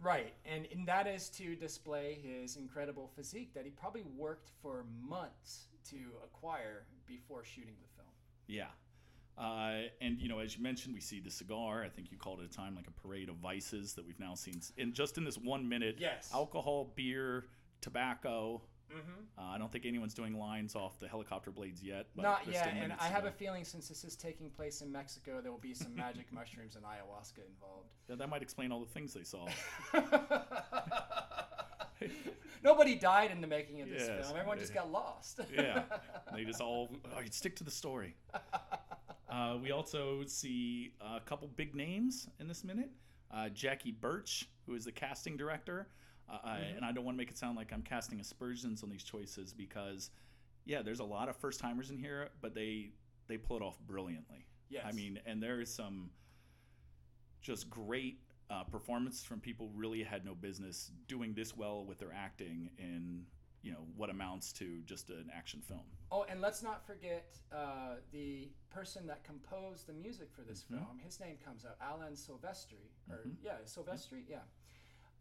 Right, 0.00 0.34
and, 0.44 0.66
and 0.72 0.86
that 0.88 1.06
is 1.06 1.30
to 1.30 1.54
display 1.56 2.18
his 2.22 2.56
incredible 2.56 3.10
physique 3.16 3.54
that 3.54 3.64
he 3.64 3.70
probably 3.70 4.02
worked 4.16 4.50
for 4.60 4.84
months 5.08 5.66
to 5.90 5.96
acquire 6.24 6.84
before 7.06 7.44
shooting 7.44 7.74
the 7.80 7.88
film. 7.96 8.08
yeah. 8.46 8.66
Uh, 9.36 9.88
and 10.00 10.20
you 10.20 10.28
know, 10.28 10.38
as 10.38 10.56
you 10.56 10.62
mentioned, 10.62 10.94
we 10.94 11.00
see 11.00 11.20
the 11.20 11.30
cigar. 11.30 11.82
I 11.84 11.88
think 11.88 12.10
you 12.12 12.18
called 12.18 12.40
it 12.40 12.46
a 12.46 12.56
time 12.56 12.76
like 12.76 12.86
a 12.86 13.06
parade 13.06 13.28
of 13.28 13.36
vices 13.36 13.94
that 13.94 14.06
we've 14.06 14.20
now 14.20 14.34
seen 14.34 14.60
in 14.76 14.92
just 14.92 15.18
in 15.18 15.24
this 15.24 15.36
one 15.36 15.68
minute. 15.68 15.96
Yes. 15.98 16.30
Alcohol, 16.32 16.92
beer, 16.94 17.46
tobacco. 17.80 18.62
Mm-hmm. 18.92 19.10
Uh, 19.38 19.54
I 19.54 19.58
don't 19.58 19.72
think 19.72 19.86
anyone's 19.86 20.14
doing 20.14 20.38
lines 20.38 20.76
off 20.76 21.00
the 21.00 21.08
helicopter 21.08 21.50
blades 21.50 21.82
yet. 21.82 22.06
But 22.14 22.22
Not 22.22 22.46
yet, 22.48 22.72
and 22.76 22.92
I 23.00 23.06
have 23.08 23.24
a 23.24 23.30
feeling 23.30 23.64
since 23.64 23.88
this 23.88 24.04
is 24.04 24.14
taking 24.14 24.50
place 24.50 24.82
in 24.82 24.92
Mexico, 24.92 25.40
there 25.42 25.50
will 25.50 25.58
be 25.58 25.74
some 25.74 25.96
magic 25.96 26.32
mushrooms 26.32 26.76
and 26.76 26.84
ayahuasca 26.84 27.44
involved. 27.48 27.88
Yeah, 28.08 28.16
that 28.16 28.28
might 28.28 28.42
explain 28.42 28.70
all 28.70 28.80
the 28.80 28.86
things 28.86 29.12
they 29.14 29.24
saw. 29.24 29.48
Nobody 32.62 32.94
died 32.94 33.30
in 33.30 33.40
the 33.40 33.46
making 33.46 33.82
of 33.82 33.88
this 33.88 34.06
Yes. 34.06 34.26
film. 34.26 34.38
Everyone 34.38 34.58
just 34.58 34.74
got 34.74 34.90
lost. 34.90 35.40
yeah, 35.52 35.82
they 36.34 36.44
just 36.44 36.60
all 36.60 36.88
oh, 37.04 37.20
stick 37.30 37.56
to 37.56 37.64
the 37.64 37.70
story. 37.70 38.14
Uh, 39.34 39.56
we 39.60 39.72
also 39.72 40.22
see 40.26 40.92
a 41.00 41.18
couple 41.20 41.48
big 41.56 41.74
names 41.74 42.28
in 42.38 42.46
this 42.46 42.62
minute. 42.62 42.90
Uh, 43.32 43.48
Jackie 43.48 43.90
Burch, 43.90 44.48
who 44.66 44.74
is 44.74 44.84
the 44.84 44.92
casting 44.92 45.36
director, 45.36 45.88
uh, 46.30 46.38
Mm-hmm. 46.46 46.76
and 46.76 46.84
I 46.84 46.92
don't 46.92 47.04
want 47.04 47.16
to 47.16 47.18
make 47.18 47.30
it 47.30 47.36
sound 47.36 47.56
like 47.56 47.72
I'm 47.72 47.82
casting 47.82 48.20
aspersions 48.20 48.82
on 48.82 48.90
these 48.90 49.02
choices 49.02 49.52
because, 49.52 50.10
yeah, 50.64 50.82
there's 50.82 51.00
a 51.00 51.04
lot 51.04 51.28
of 51.28 51.36
first 51.36 51.58
timers 51.60 51.90
in 51.90 51.98
here, 51.98 52.30
but 52.40 52.54
they 52.54 52.92
they 53.26 53.36
pull 53.36 53.56
it 53.56 53.62
off 53.62 53.78
brilliantly. 53.86 54.46
Yes. 54.70 54.84
I 54.86 54.92
mean, 54.92 55.18
and 55.26 55.42
there 55.42 55.60
is 55.60 55.72
some 55.74 56.10
just 57.42 57.68
great 57.68 58.18
uh, 58.50 58.64
performance 58.64 59.22
from 59.24 59.40
people 59.40 59.70
really 59.74 60.02
had 60.02 60.24
no 60.24 60.34
business 60.34 60.90
doing 61.08 61.34
this 61.34 61.56
well 61.56 61.84
with 61.84 61.98
their 61.98 62.12
acting 62.14 62.70
in 62.78 63.24
you 63.62 63.72
know 63.72 63.84
what 63.96 64.10
amounts 64.10 64.52
to 64.52 64.80
just 64.86 65.10
an 65.10 65.28
action 65.34 65.60
film. 65.66 65.80
Oh, 66.14 66.24
and 66.28 66.40
let's 66.40 66.62
not 66.62 66.86
forget 66.86 67.36
uh, 67.50 67.96
the 68.12 68.48
person 68.70 69.04
that 69.08 69.24
composed 69.24 69.88
the 69.88 69.92
music 69.92 70.30
for 70.32 70.42
this 70.42 70.62
Mhm. 70.62 70.78
film. 70.78 70.98
His 71.00 71.18
name 71.18 71.36
comes 71.38 71.64
out, 71.66 71.76
Alan 71.80 72.12
Silvestri, 72.14 72.88
or 73.10 73.24
Mhm. 73.24 73.36
yeah, 73.42 73.58
Silvestri, 73.64 74.24
yeah. 74.28 74.44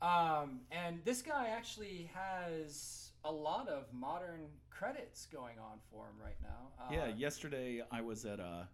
Um, 0.03 0.67
and 0.69 1.03
this 1.03 1.23
guy 1.23 1.47
actually 1.47 2.03
has 2.13 3.11
a 3.23 3.31
lot 3.31 3.67
of 3.69 3.91
modern 3.91 4.59
credits 4.69 5.25
going 5.25 5.57
on 5.57 5.79
for 5.89 6.07
him 6.09 6.19
right 6.21 6.39
now. 6.41 6.71
Uh, 6.77 6.89
yeah, 6.91 7.07
yesterday 7.07 7.81
I 7.89 8.01
was 8.01 8.23
at 8.25 8.39
a, 8.39 8.69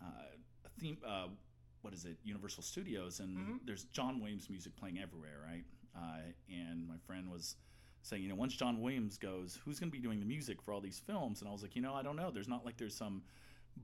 uh, 0.00 0.36
a 0.64 0.68
theme. 0.80 1.00
Uh, 1.04 1.28
what 1.82 1.94
is 1.94 2.06
it? 2.06 2.18
Universal 2.24 2.64
Studios, 2.64 3.20
and 3.20 3.38
Mhm. 3.38 3.66
there's 3.66 3.84
John 3.84 4.18
Williams 4.18 4.50
music 4.50 4.74
playing 4.74 4.98
everywhere, 4.98 5.38
right? 5.40 5.64
Uh, 5.94 6.32
and 6.48 6.88
my 6.88 6.98
friend 6.98 7.30
was 7.30 7.56
saying, 8.02 8.22
you 8.22 8.28
know, 8.28 8.34
once 8.34 8.54
John 8.54 8.80
Williams 8.80 9.16
goes, 9.18 9.58
who's 9.64 9.78
going 9.78 9.90
to 9.90 9.96
be 9.96 10.02
doing 10.02 10.20
the 10.20 10.26
music 10.26 10.62
for 10.62 10.72
all 10.72 10.80
these 10.80 10.98
films? 10.98 11.40
And 11.40 11.48
I 11.48 11.52
was 11.52 11.62
like, 11.62 11.76
you 11.76 11.82
know, 11.82 11.94
I 11.94 12.02
don't 12.02 12.16
know. 12.16 12.30
There's 12.30 12.48
not 12.48 12.64
like 12.64 12.76
there's 12.76 12.96
some 12.96 13.22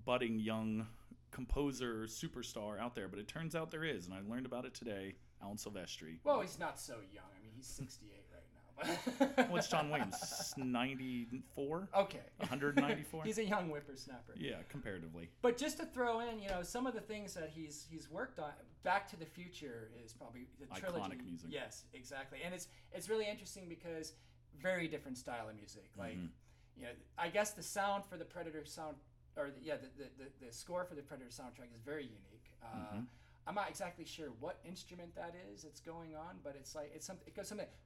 budding 0.04 0.38
young 0.38 0.86
composer 1.30 2.06
superstar 2.06 2.80
out 2.80 2.94
there, 2.94 3.08
but 3.08 3.18
it 3.18 3.28
turns 3.28 3.54
out 3.54 3.70
there 3.70 3.84
is, 3.84 4.06
and 4.06 4.14
I 4.14 4.18
learned 4.28 4.46
about 4.46 4.64
it 4.64 4.74
today. 4.74 5.14
Alan 5.42 5.56
Silvestri. 5.56 6.18
Well, 6.24 6.40
he's 6.40 6.58
not 6.58 6.80
so 6.80 6.94
young. 7.12 7.28
I 7.36 7.42
mean, 7.42 7.52
he's 7.54 7.66
68 7.66 8.24
right 8.32 8.42
now. 8.54 8.55
What's 9.48 9.68
John 9.68 9.90
Williams? 9.90 10.54
94? 10.56 11.88
Okay. 11.96 12.20
194? 12.38 13.24
he's 13.24 13.38
a 13.38 13.44
young 13.44 13.68
whippersnapper. 13.68 14.34
Yeah, 14.36 14.56
comparatively. 14.68 15.30
But 15.42 15.56
just 15.56 15.78
to 15.78 15.86
throw 15.86 16.20
in, 16.20 16.38
you 16.38 16.48
know, 16.48 16.62
some 16.62 16.86
of 16.86 16.94
the 16.94 17.00
things 17.00 17.34
that 17.34 17.50
he's 17.54 17.86
he's 17.90 18.10
worked 18.10 18.38
on. 18.38 18.50
Back 18.82 19.08
to 19.10 19.16
the 19.16 19.26
Future 19.26 19.90
is 20.04 20.12
probably 20.12 20.46
the 20.60 20.66
Iconic 20.66 20.78
trilogy. 20.80 21.18
music. 21.24 21.48
Yes, 21.50 21.84
exactly. 21.92 22.38
And 22.44 22.54
it's 22.54 22.68
it's 22.92 23.08
really 23.08 23.28
interesting 23.28 23.68
because 23.68 24.12
very 24.60 24.88
different 24.88 25.18
style 25.18 25.48
of 25.48 25.56
music. 25.56 25.90
Like, 25.98 26.16
Mhm. 26.16 26.28
you 26.76 26.82
know, 26.84 26.90
I 27.18 27.28
guess 27.28 27.52
the 27.52 27.62
sound 27.62 28.04
for 28.04 28.16
the 28.16 28.24
Predator 28.24 28.64
sound, 28.64 28.96
or 29.36 29.50
the, 29.50 29.60
yeah, 29.62 29.76
the, 29.76 30.04
the, 30.18 30.46
the, 30.46 30.52
score 30.52 30.84
for 30.84 30.94
the 30.94 31.02
Predator 31.02 31.28
soundtrack 31.30 31.74
is 31.74 31.82
very 31.82 32.04
unique. 32.04 32.50
Uh, 32.62 32.66
Mhm. 32.94 33.06
I'm 33.48 33.54
not 33.54 33.68
exactly 33.68 34.04
sure 34.04 34.28
what 34.40 34.58
instrument 34.64 35.14
that 35.14 35.34
is 35.52 35.62
that's 35.62 35.78
going 35.80 36.16
on, 36.16 36.36
but 36.42 36.56
it's 36.58 36.74
like 36.74 36.90
it's 36.94 37.06
something. 37.06 37.24
It 37.28 37.36
goes 37.36 37.48
something. 37.48 37.66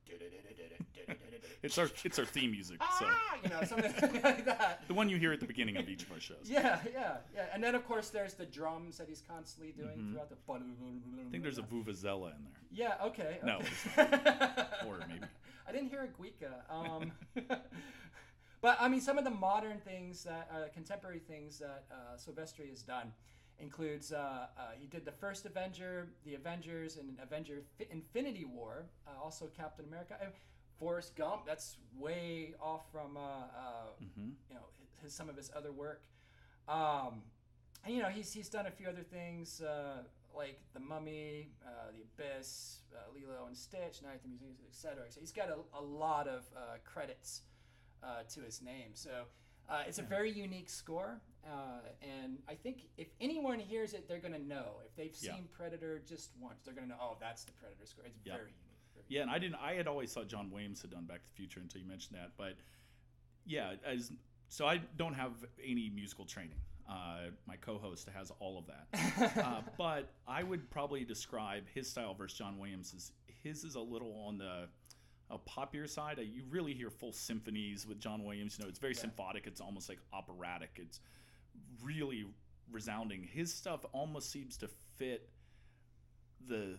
It's 1.63 1.77
our 1.77 1.89
it's 2.05 2.19
our 2.19 2.25
theme 2.25 2.53
music. 2.53 2.79
So 2.99 3.05
ah, 3.07 3.37
you 3.45 3.51
know, 3.51 3.63
something 3.65 3.93
like 4.23 4.45
that. 4.47 4.83
the 4.89 4.95
one 4.95 5.09
you 5.11 5.19
hear 5.19 5.33
at 5.33 5.41
the 5.41 5.47
beginning 5.47 5.77
of 5.77 5.89
each 5.91 6.05
of 6.05 6.13
our 6.13 6.21
shows. 6.21 6.45
Yeah, 6.45 6.79
yeah, 6.91 7.19
yeah. 7.35 7.47
And 7.53 7.63
then 7.63 7.75
of 7.75 7.87
course 7.87 8.09
there's 8.09 8.33
the 8.35 8.47
drums 8.47 8.97
that 8.97 9.09
he's 9.09 9.23
constantly 9.29 9.73
doing 9.73 9.99
Mhm. 9.99 10.13
throughout 10.13 10.31
the. 10.31 10.37
I 10.51 11.31
think 11.31 11.43
there's 11.43 11.59
a 11.59 11.63
vuvuzela 11.63 12.35
in 12.37 12.45
there. 12.45 12.61
Yeah. 12.73 12.95
Okay. 13.05 13.39
No, 13.45 13.59
okay. 13.59 14.65
Or 14.87 15.01
maybe. 15.07 15.21
I 15.69 15.73
didn't 15.73 15.89
hear 15.91 16.03
a 16.03 16.09
Guica. 16.09 16.53
Um, 16.71 17.13
but 18.63 18.77
I 18.81 18.89
mean, 18.89 19.01
some 19.01 19.19
of 19.19 19.25
the 19.25 19.31
modern 19.31 19.79
things 19.79 20.25
that 20.25 20.49
uh, 20.53 20.69
contemporary 20.73 21.19
things 21.21 21.59
that 21.59 21.85
uh, 21.91 22.17
Silvestri 22.17 22.69
has 22.71 22.83
done 22.83 23.13
includes 23.61 24.13
uh, 24.13 24.17
uh, 24.57 24.63
he 24.79 24.87
did 24.87 25.05
the 25.05 25.13
first 25.13 25.47
Avenger, 25.47 26.09
the 26.25 26.35
Avengers, 26.35 26.97
and 26.97 27.19
Avenger 27.23 27.63
Fi- 27.79 27.87
Infinity 27.91 28.45
War. 28.45 28.87
Uh, 29.07 29.23
also 29.23 29.47
Captain 29.57 29.85
America. 29.85 30.17
And 30.21 30.33
Forrest 30.79 31.15
Gump. 31.15 31.45
That's 31.47 31.77
way 31.99 32.55
off 32.61 32.91
from 32.91 33.17
uh, 33.17 33.21
uh, 33.21 34.05
hmm 34.17 34.31
you 34.49 34.55
know 34.55 34.63
his, 35.03 35.13
some 35.13 35.29
of 35.29 35.37
his 35.37 35.51
other 35.55 35.73
work. 35.73 36.03
Um, 36.69 37.23
and 37.85 37.95
you 37.95 38.03
know 38.03 38.09
he's 38.09 38.33
he's 38.33 38.49
done 38.49 38.67
a 38.67 38.71
few 38.71 38.89
other 38.89 39.03
things 39.03 39.61
uh, 39.61 40.03
like 40.35 40.59
The 40.73 40.81
Mummy, 40.81 41.51
uh, 41.65 41.91
The 41.93 42.03
Abyss, 42.25 42.81
uh, 42.95 42.99
Lilo 43.15 43.47
and 43.47 43.57
Stitch, 43.57 44.03
Night 44.03 44.15
at 44.15 44.23
the 44.23 44.29
Museum, 44.29 44.55
etc. 44.69 45.05
So 45.11 45.21
he's 45.21 45.33
got 45.33 45.49
a, 45.51 45.79
a 45.79 45.83
lot 45.83 46.27
of 46.29 46.45
uh, 46.57 46.79
credits 46.85 47.43
uh, 48.03 48.23
to 48.35 48.41
his 48.41 48.63
name. 48.63 48.91
So. 48.95 49.11
Uh, 49.69 49.85
it's 49.87 50.01
a 50.01 50.03
very 50.03 50.33
unique 50.33 50.69
score, 50.69 51.21
uh, 51.47 51.81
and 52.03 52.39
I 52.49 52.55
think 52.55 52.89
if 52.97 53.09
anyone 53.21 53.59
hears 53.59 53.93
it, 53.95 54.09
they're 54.09 54.19
gonna 54.19 54.39
know. 54.39 54.81
If 54.87 54.95
they've 54.97 55.17
Yeah. 55.21 55.35
seen 55.37 55.49
Predator 55.49 55.99
just 56.01 56.31
once, 56.41 56.63
they're 56.65 56.75
gonna 56.75 56.89
know. 56.89 56.99
Oh, 57.01 57.17
that's 57.21 57.45
the 57.45 57.53
Predator 57.53 57.87
score. 57.87 58.05
It's 58.05 58.19
Yeah. 58.25 58.35
very 58.37 58.51
unique. 58.51 58.79
Very 58.95 59.05
Yeah, 59.09 59.23
and 59.23 59.31
I 59.31 59.39
didn't. 59.39 59.57
I 59.57 59.75
had 59.75 59.87
always 59.87 60.13
thought 60.13 60.29
John 60.29 60.51
Williams 60.51 60.83
had 60.83 60.91
done 60.91 61.05
Back 61.07 61.23
to 61.23 61.29
the 61.29 61.35
Future 61.35 61.61
until 61.61 61.81
you 61.81 61.87
mentioned 61.87 62.19
that. 62.19 62.37
But 62.37 62.57
yeah, 63.45 63.77
as 63.85 64.13
so 64.49 64.67
I 64.67 64.79
don't 64.79 65.15
have 65.15 65.45
any 65.63 65.89
musical 65.91 66.25
training. 66.25 66.61
Uh, 66.89 67.31
my 67.47 67.57
co-host 67.57 68.09
has 68.09 68.33
all 68.41 68.59
of 68.59 68.67
that. 68.67 68.89
uh, 69.45 69.63
but 69.79 70.13
I 70.27 70.43
would 70.43 70.69
probably 70.71 71.05
describe 71.05 71.69
his 71.69 71.89
style 71.89 72.15
versus 72.15 72.37
John 72.37 72.59
Williams 72.59 72.93
as 72.95 73.13
his 73.45 73.63
is 73.65 73.77
a 73.77 73.81
little 73.81 74.13
on 74.27 74.39
the 74.39 74.69
uh, 75.31 75.39
popular 75.39 75.87
side. 75.87 76.19
Uh, 76.19 76.23
you 76.23 76.43
really 76.51 76.75
hear 76.75 76.91
full 76.91 77.13
symphonies 77.13 77.87
with 77.87 78.01
John 78.01 78.25
Williams. 78.25 78.59
You 78.59 78.65
know, 78.65 78.69
it's 78.69 78.81
very 78.81 78.95
Yeah. 78.95 79.03
symphonic. 79.03 79.47
It's 79.47 79.61
almost 79.61 79.89
like 79.89 80.01
operatic. 80.13 80.73
It's 80.83 80.99
really 81.83 82.27
resounding. 82.71 83.23
His 83.23 83.53
stuff 83.53 83.85
almost 83.93 84.31
seems 84.31 84.57
to 84.59 84.69
fit 84.97 85.29
the. 86.47 86.77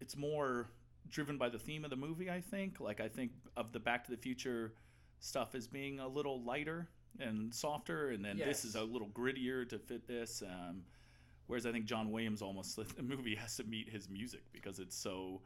It's 0.00 0.16
more 0.16 0.70
driven 1.10 1.38
by 1.38 1.48
the 1.48 1.58
theme 1.58 1.84
of 1.84 1.90
the 1.90 1.96
movie. 1.96 2.30
I 2.30 2.40
think. 2.40 2.80
Like 2.80 3.00
I 3.00 3.08
think 3.08 3.32
of 3.56 3.72
the 3.72 3.80
Back 3.80 4.04
to 4.04 4.10
the 4.10 4.16
Future 4.16 4.74
stuff 5.20 5.54
as 5.54 5.66
being 5.66 6.00
a 6.00 6.08
little 6.08 6.42
lighter 6.42 6.88
and 7.20 7.52
softer, 7.54 8.10
and 8.10 8.24
then 8.24 8.38
this 8.38 8.64
is 8.64 8.74
a 8.76 8.82
little 8.82 9.08
grittier 9.08 9.68
to 9.68 9.78
fit 9.78 10.06
this. 10.06 10.42
Um, 10.46 10.82
whereas 11.46 11.66
I 11.66 11.72
think 11.72 11.86
John 11.86 12.10
Williams 12.10 12.42
almost 12.42 12.76
the 12.96 13.02
movie 13.02 13.34
has 13.34 13.56
to 13.56 13.64
meet 13.64 13.88
his 13.88 14.08
music 14.08 14.42
because 14.52 14.78
it's 14.78 14.96
so. 14.96 15.40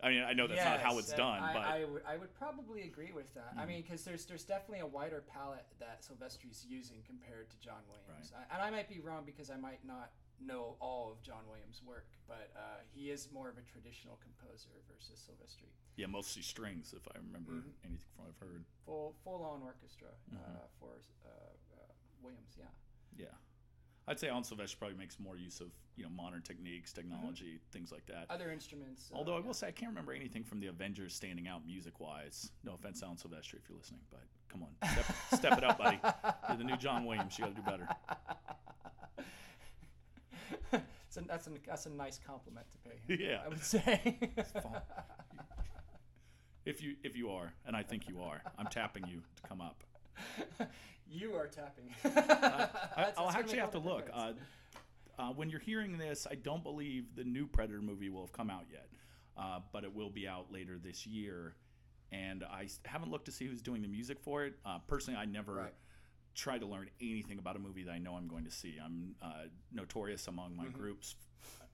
I 0.00 0.10
mean, 0.10 0.22
I 0.22 0.32
know 0.32 0.46
that's 0.46 0.64
not 0.64 0.80
how 0.80 0.98
it's 0.98 1.12
uh, 1.12 1.16
done, 1.16 1.42
I, 1.42 1.52
but 1.52 1.62
I 2.06 2.16
would 2.16 2.32
probably 2.34 2.82
agree 2.82 3.10
with 3.12 3.32
that. 3.34 3.52
I 3.56 3.64
Mhm. 3.64 3.68
mean, 3.68 3.82
because 3.82 4.04
there's 4.04 4.24
there's 4.26 4.44
definitely 4.44 4.80
a 4.80 4.86
wider 4.86 5.22
palette 5.22 5.66
that 5.80 6.02
Silvestri's 6.04 6.64
using 6.64 7.02
compared 7.02 7.50
to 7.50 7.58
John 7.58 7.82
Williams, 7.88 8.32
I, 8.36 8.42
and 8.54 8.62
I 8.62 8.70
might 8.70 8.88
be 8.88 9.00
wrong 9.00 9.24
because 9.24 9.50
I 9.50 9.56
might 9.56 9.84
not 9.84 10.12
know 10.40 10.76
all 10.78 11.10
of 11.10 11.20
John 11.22 11.42
Williams' 11.48 11.82
work, 11.82 12.06
but 12.28 12.52
uh, 12.54 12.78
he 12.94 13.10
is 13.10 13.28
more 13.32 13.48
of 13.48 13.58
a 13.58 13.62
traditional 13.62 14.16
composer 14.22 14.70
versus 14.88 15.18
Silvestri. 15.18 15.66
yeah, 15.96 16.06
mostly 16.06 16.42
strings 16.42 16.94
if 16.96 17.02
I 17.12 17.18
remember 17.18 17.50
Mhm. 17.54 17.74
anything 17.84 17.98
from 18.14 18.24
what 18.24 18.28
I've 18.28 18.38
heard. 18.38 18.64
Full 18.84 19.14
full 19.24 19.42
on 19.42 19.62
orchestra 19.62 20.10
uh, 20.32 20.36
Mhm. 20.36 20.68
for 20.78 21.02
uh, 21.26 21.28
uh, 21.74 21.92
Williams, 22.22 22.56
yeah. 22.56 22.70
Yeah, 23.16 23.34
I'd 24.08 24.18
say 24.18 24.28
Alan 24.28 24.42
Silvestri 24.42 24.78
probably 24.78 24.96
makes 24.96 25.20
more 25.20 25.36
use 25.36 25.60
of 25.60 25.68
you 25.96 26.04
know 26.04 26.10
modern 26.10 26.42
techniques, 26.42 26.92
technology, 26.92 27.60
things 27.72 27.92
like 27.92 28.06
that. 28.06 28.26
Other 28.30 28.50
instruments. 28.50 29.10
uh, 29.12 29.18
Although 29.18 29.34
I 29.34 29.40
yeah. 29.40 29.46
will 29.46 29.54
say 29.54 29.68
I 29.68 29.70
can't 29.70 29.90
remember 29.90 30.12
anything 30.12 30.42
from 30.44 30.60
the 30.60 30.68
Avengers 30.68 31.14
standing 31.14 31.46
out 31.46 31.66
music 31.66 32.00
wise. 32.00 32.50
No 32.64 32.72
offense, 32.74 33.02
Alan 33.02 33.16
Silvestri, 33.16 33.54
if 33.62 33.68
you're 33.68 33.76
listening, 33.78 34.00
but 34.10 34.20
come 34.48 34.62
on, 34.62 34.90
step, 34.90 35.04
step 35.34 35.58
it 35.58 35.64
up, 35.64 35.78
buddy. 35.78 36.00
You're 36.48 36.56
the 36.58 36.64
new 36.64 36.76
John 36.76 37.04
Williams. 37.04 37.38
You 37.38 37.44
got 37.44 37.54
to 37.56 37.60
do 37.60 37.66
better. 37.70 37.88
That's, 41.26 41.46
a, 41.46 41.50
that's 41.66 41.86
a 41.86 41.90
nice 41.90 42.18
compliment 42.24 42.66
to 42.72 42.78
pay 42.90 42.96
him. 43.14 43.20
Yeah. 43.28 43.40
I 43.44 43.48
would 43.48 43.62
say. 43.64 44.18
If 46.64 46.82
you 46.82 46.96
if 47.02 47.16
you 47.16 47.30
are, 47.30 47.52
and 47.66 47.74
I 47.74 47.82
think 47.82 48.08
you 48.08 48.20
are, 48.20 48.42
I'm 48.58 48.66
tapping 48.66 49.06
you 49.06 49.22
to 49.36 49.48
come 49.48 49.60
up. 49.62 49.82
you 51.10 51.34
are 51.34 51.46
tapping. 51.46 51.94
I, 52.04 52.08
That's- 52.10 53.14
I'll 53.16 53.26
that's 53.26 53.36
actually 53.36 53.58
have 53.58 53.70
to 53.72 53.78
look. 53.78 54.08
Uh, 54.12 54.32
uh, 55.18 55.30
when 55.32 55.50
you're 55.50 55.60
hearing 55.60 55.98
this, 55.98 56.26
I 56.30 56.34
don't 56.36 56.62
believe 56.62 57.14
the 57.16 57.24
new 57.24 57.46
Predator 57.46 57.80
movie 57.82 58.08
will 58.08 58.20
have 58.22 58.32
come 58.32 58.50
out 58.50 58.66
yet, 58.70 58.88
uh, 59.36 59.60
but 59.72 59.84
it 59.84 59.92
will 59.94 60.10
be 60.10 60.28
out 60.28 60.52
later 60.52 60.78
this 60.78 61.06
year. 61.06 61.54
And 62.12 62.44
I 62.44 62.68
haven't 62.84 63.10
looked 63.10 63.26
to 63.26 63.32
see 63.32 63.46
who's 63.46 63.60
doing 63.60 63.82
the 63.82 63.88
music 63.88 64.18
for 64.20 64.44
it. 64.44 64.54
Uh, 64.64 64.78
personally, 64.86 65.18
I 65.20 65.24
never 65.26 65.54
Right. 65.54 65.74
try 66.34 66.56
to 66.56 66.64
learn 66.66 66.88
anything 67.00 67.38
about 67.38 67.56
a 67.56 67.58
movie 67.58 67.82
that 67.82 67.90
I 67.92 67.98
know 67.98 68.14
I'm 68.14 68.28
going 68.28 68.44
to 68.44 68.50
see. 68.50 68.76
I'm 68.82 69.14
uh, 69.20 69.44
notorious 69.72 70.26
among 70.28 70.56
my 70.56 70.66
Mhm. 70.66 70.72
groups, 70.72 71.16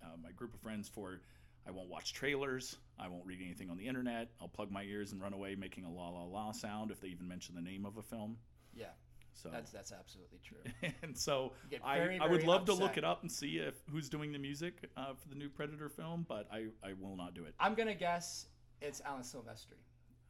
uh, 0.03 0.17
my 0.23 0.33
group 0.33 0.55
of 0.55 0.61
friends 0.61 0.89
for. 0.89 1.21
I 1.67 1.71
won't 1.71 1.89
watch 1.89 2.13
trailers. 2.13 2.77
I 2.99 3.09
won't 3.09 3.25
read 3.25 3.41
anything 3.43 3.71
on 3.71 3.77
the 3.79 3.87
internet. 3.87 4.33
I'll 4.41 4.49
plug 4.49 4.71
my 4.71 4.83
ears 4.83 5.13
and 5.13 5.23
run 5.23 5.33
away, 5.33 5.55
making 5.55 5.85
a 5.85 5.91
la 5.93 6.09
la 6.11 6.25
la 6.25 6.53
sound 6.53 6.91
if 6.91 7.01
they 7.01 7.09
even 7.09 7.27
mention 7.29 7.55
the 7.55 7.63
name 7.63 7.87
of 7.87 7.97
a 7.97 8.03
film. 8.03 8.37
Yeah, 8.75 8.87
So 9.35 9.49
that's 9.51 9.71
that's 9.71 9.93
absolutely 9.93 10.41
true. 10.45 10.91
and 11.03 11.17
so 11.17 11.53
get 11.71 11.81
I, 11.85 11.99
very, 11.99 12.19
I 12.19 12.27
would 12.27 12.41
very 12.41 12.47
love 12.47 12.65
to 12.67 12.75
look 12.75 12.97
it 12.97 13.05
up 13.05 13.23
and 13.23 13.31
see 13.31 13.59
if 13.59 13.75
who's 13.91 14.09
doing 14.09 14.33
the 14.33 14.39
music 14.39 14.89
uh, 14.97 15.15
for 15.15 15.29
the 15.29 15.35
new 15.35 15.49
Predator 15.49 15.89
film, 15.89 16.27
but 16.29 16.49
I, 16.53 16.67
I 16.83 16.93
will 17.01 17.17
not 17.17 17.35
do 17.35 17.45
it. 17.45 17.55
I'm 17.61 17.75
gonna 17.75 17.95
guess 17.95 18.47
it's 18.81 19.01
Alan 19.05 19.23
Silvestri. 19.23 19.81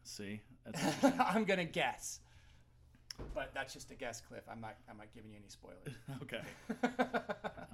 See. 0.05 0.41
I'm 1.19 1.45
gonna 1.45 1.65
guess, 1.65 2.21
but 3.35 3.51
that's 3.55 3.73
just 3.73 3.91
a 3.91 3.95
guess, 3.95 4.21
Cliff. 4.21 4.43
I'm 4.51 4.61
not. 4.61 4.77
I'm 4.89 4.97
not 4.97 5.13
giving 5.15 5.31
you 5.31 5.39
any 5.39 5.49
spoilers. 5.49 5.95
okay. 6.23 6.41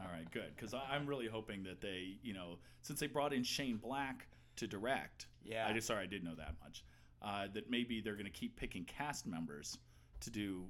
All 0.03 0.11
right, 0.11 0.31
good. 0.31 0.53
Because 0.57 0.75
I'm 0.75 1.07
really 1.07 1.27
hoping 1.27 1.63
that 1.65 1.81
they, 1.81 2.17
you 2.23 2.35
know, 2.35 2.59
since 2.83 3.01
they 3.01 3.07
brought 3.07 3.33
in 3.33 3.43
Shane 3.43 3.77
Black 3.77 4.27
to 4.57 4.67
direct. 4.67 5.27
Yeah. 5.45 5.67
I 5.69 5.73
just 5.73 5.87
sorry 5.87 6.05
I 6.05 6.07
didn't 6.07 6.25
know 6.25 6.37
that 6.37 6.55
much. 6.63 6.85
Uh, 7.23 7.47
that 7.53 7.71
maybe 7.71 8.01
they're 8.01 8.15
going 8.15 8.25
to 8.25 8.31
keep 8.31 8.57
picking 8.57 8.85
cast 8.85 9.27
members 9.27 9.79
to 10.21 10.31
do, 10.31 10.65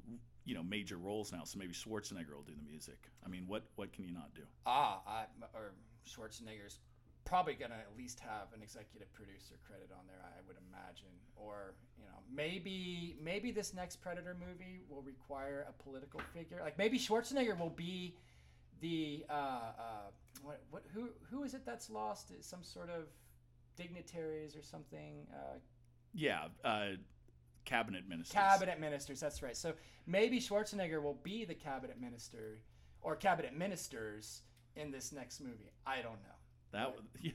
you 0.45 0.55
know, 0.55 0.63
major 0.63 0.97
roles 0.97 1.33
now. 1.33 1.45
So 1.45 1.59
maybe 1.59 1.73
Schwarzenegger 1.73 2.35
will 2.35 2.43
do 2.43 2.55
the 2.55 2.69
music. 2.69 2.99
I 3.25 3.29
mean, 3.29 3.45
what 3.47 3.65
what 3.77 3.93
can 3.93 4.05
you 4.05 4.13
not 4.13 4.35
do? 4.35 4.43
ah, 4.67 5.01
I, 5.07 5.25
or 5.55 5.73
Schwarzenegger's 6.07 6.79
probably 7.25 7.55
gonna 7.55 7.75
at 7.75 7.97
least 7.97 8.19
have 8.21 8.53
an 8.55 8.63
executive 8.63 9.13
producer 9.13 9.55
credit 9.67 9.91
on 9.93 10.07
there. 10.07 10.21
I 10.25 10.41
would 10.47 10.57
imagine, 10.69 11.15
or 11.37 11.75
you 11.99 12.05
know, 12.05 12.19
maybe 12.35 13.17
maybe 13.23 13.51
this 13.53 13.75
next 13.75 13.97
Predator 13.97 14.37
movie 14.39 14.81
will 14.89 15.03
require 15.03 15.67
a 15.69 15.83
political 15.83 16.21
figure. 16.35 16.61
Like 16.63 16.79
maybe 16.79 16.99
Schwarzenegger 16.99 17.59
will 17.59 17.71
be 17.71 18.17
the 18.81 19.25
uh, 19.29 19.33
uh, 19.33 20.11
what 20.43 20.63
what 20.71 20.83
who 20.95 21.09
who 21.31 21.43
is 21.45 21.55
it 21.55 21.67
that's 21.67 21.91
lost? 21.91 22.33
Some 22.43 22.63
sort 22.63 22.89
of 22.91 23.05
dignitaries 23.77 24.57
or 24.57 24.63
something. 24.63 25.27
Uh, 25.33 25.59
Yeah, 26.15 26.49
uh, 26.65 26.97
cabinet 27.71 28.09
ministers. 28.09 28.35
cabinet 28.35 28.81
ministers. 28.81 29.21
That's 29.21 29.43
right. 29.43 29.57
So 29.57 29.73
maybe 30.07 30.41
Schwarzenegger 30.41 31.03
will 31.03 31.19
be 31.23 31.45
the 31.45 31.55
cabinet 31.55 32.01
minister 32.01 32.59
or 33.01 33.15
cabinet 33.15 33.57
ministers 33.57 34.43
in 34.77 34.91
this 34.91 35.13
next 35.13 35.41
movie. 35.41 35.73
I 35.87 35.97
don't 35.97 36.21
know. 36.23 36.37
That 36.73 36.95
yeah. 37.21 37.33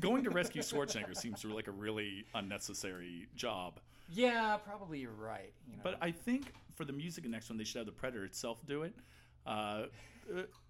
going 0.00 0.24
to 0.24 0.30
rescue 0.30 0.62
Schwarzenegger 0.62 1.16
seems 1.16 1.44
like 1.44 1.68
a 1.68 1.72
really 1.72 2.24
unnecessary 2.34 3.26
job. 3.34 3.80
Yeah, 4.08 4.56
probably 4.56 5.00
you're 5.00 5.10
right. 5.12 5.52
You 5.68 5.76
know. 5.76 5.82
But 5.82 5.98
I 6.00 6.10
think 6.10 6.52
for 6.74 6.84
the 6.84 6.92
music 6.92 7.24
in 7.24 7.30
the 7.30 7.36
next 7.36 7.48
one, 7.48 7.58
they 7.58 7.64
should 7.64 7.78
have 7.78 7.86
the 7.86 7.92
Predator 7.92 8.24
itself 8.24 8.58
do 8.66 8.82
it. 8.82 8.94
Uh, 9.46 9.82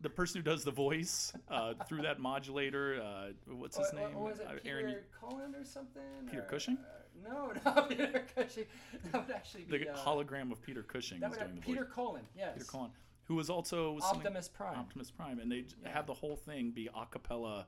the 0.00 0.10
person 0.10 0.40
who 0.40 0.42
does 0.44 0.64
the 0.64 0.70
voice 0.72 1.32
uh, 1.48 1.74
through 1.88 2.02
that 2.02 2.18
modulator, 2.18 3.00
uh, 3.00 3.28
what's 3.54 3.76
his 3.76 3.86
What- 3.92 4.02
name? 4.02 4.14
what 4.14 4.30
was 4.32 4.40
it 4.40 4.46
Uh, 4.48 4.54
Peter 4.54 4.68
Aaron, 4.80 4.96
Cullen 5.20 5.54
or 5.54 5.64
something? 5.64 6.02
Peter 6.28 6.42
Or, 6.42 6.46
Cushing? 6.46 6.76
uh, 6.76 7.28
no, 7.28 7.52
not 7.64 7.88
Peter 7.88 8.24
Cushing. 8.34 8.64
That 9.12 9.26
would 9.28 9.34
actually 9.36 9.64
be 9.64 9.78
the 9.78 9.84
hologram 9.92 10.50
of 10.50 10.60
Peter 10.60 10.82
Cushing 10.82 11.20
that 11.20 11.30
would 11.30 11.38
doing 11.38 11.54
the 11.54 11.60
Peter 11.60 11.84
voice. 11.84 11.94
Cullen. 11.94 12.22
Yes. 12.36 12.54
Peter 12.54 12.66
Cullen, 12.66 12.90
who 13.24 13.36
was 13.36 13.48
also 13.48 13.96
Optimus 14.00 14.48
Prime. 14.48 14.76
Optimus 14.76 15.10
Prime, 15.12 15.38
and 15.38 15.50
they 15.52 15.64
Yeah. 15.82 15.90
have 15.90 16.06
the 16.08 16.14
whole 16.14 16.36
thing 16.36 16.72
be 16.72 16.88
a 16.92 17.06
cappella, 17.06 17.66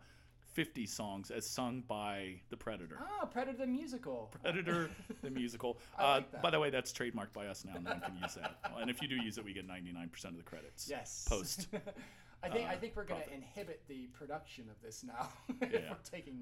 50 0.57 0.87
songs 0.87 1.31
as 1.31 1.45
sung 1.47 1.83
by 1.87 2.41
the 2.49 2.57
Predator. 2.57 2.99
Ah, 2.99 3.27
Predator 3.27 3.59
the 3.59 3.67
musical. 3.67 4.33
Predator 4.43 4.89
the 5.23 5.29
musical. 5.43 5.77
I 5.99 6.03
uh, 6.03 6.15
like. 6.15 6.41
By 6.43 6.51
the 6.51 6.59
way, 6.59 6.71
that's 6.71 6.93
trademarked 6.93 7.35
by 7.35 7.47
us 7.49 7.63
now. 7.63 7.75
No 7.75 7.91
one 7.91 8.01
can 8.01 8.17
use 8.23 8.35
that. 8.37 8.57
And 8.81 8.89
if 8.89 9.03
you 9.03 9.09
do 9.09 9.17
use 9.17 9.37
it, 9.37 9.45
we 9.45 9.53
get 9.53 9.69
99% 9.69 10.25
of 10.25 10.37
the 10.39 10.43
credits. 10.43 10.89
Yes. 10.89 11.27
Post. 11.29 11.69
I 12.43 12.49
think 12.49 12.71
I 12.71 12.75
uh, 12.75 12.79
think 12.79 12.95
we're 12.97 13.05
going 13.05 13.23
to 13.23 13.35
inhibit 13.35 13.83
the 13.87 14.07
production 14.15 14.65
of 14.71 14.81
this 14.83 15.05
now. 15.05 15.29
if 15.61 15.73
Yeah. 15.73 15.91
we're 15.91 15.97
taking 16.11 16.35
99%. 16.35 16.41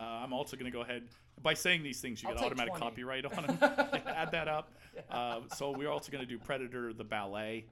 Uh, 0.00 0.04
I'm 0.04 0.32
also 0.32 0.56
going 0.56 0.70
to 0.70 0.76
go 0.76 0.82
ahead 0.82 1.02
by 1.42 1.54
saying 1.54 1.82
these 1.82 2.00
things. 2.00 2.22
You 2.22 2.28
I'll 2.28 2.36
get 2.36 2.44
automatic 2.44 2.74
20. 2.74 2.84
copyright 2.84 3.24
on 3.24 3.46
them. 3.46 3.58
Add 4.06 4.30
that 4.32 4.46
up. 4.48 4.70
Uh, 5.10 5.40
so 5.56 5.70
we're 5.76 5.90
also 5.90 6.12
going 6.12 6.24
to 6.24 6.28
do 6.28 6.38
Predator 6.38 6.92
the 6.92 7.04
ballet, 7.04 7.66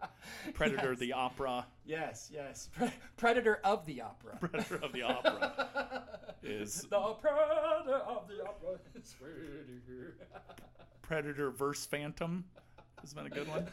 Predator 0.55 0.90
Yes. 0.90 0.99
the 0.99 1.12
opera, 1.12 1.66
Yes, 1.85 2.31
yes. 2.33 2.69
Pre- 2.76 2.90
Predator 3.16 3.61
of 3.64 3.85
the 3.87 4.00
opera. 4.00 4.37
Predator 4.40 4.76
of 4.83 4.93
the 4.93 5.02
opera 5.02 6.05
is 6.43 6.83
the 6.83 7.14
Predator 7.21 7.95
of 8.09 8.26
the 8.28 8.45
opera. 8.45 8.78
Predator 11.02 11.50
verse 11.50 11.87
Phantom. 11.87 12.45
Has 13.00 13.12
been 13.14 13.26
a 13.26 13.31
good 13.31 13.47
one. 13.49 13.66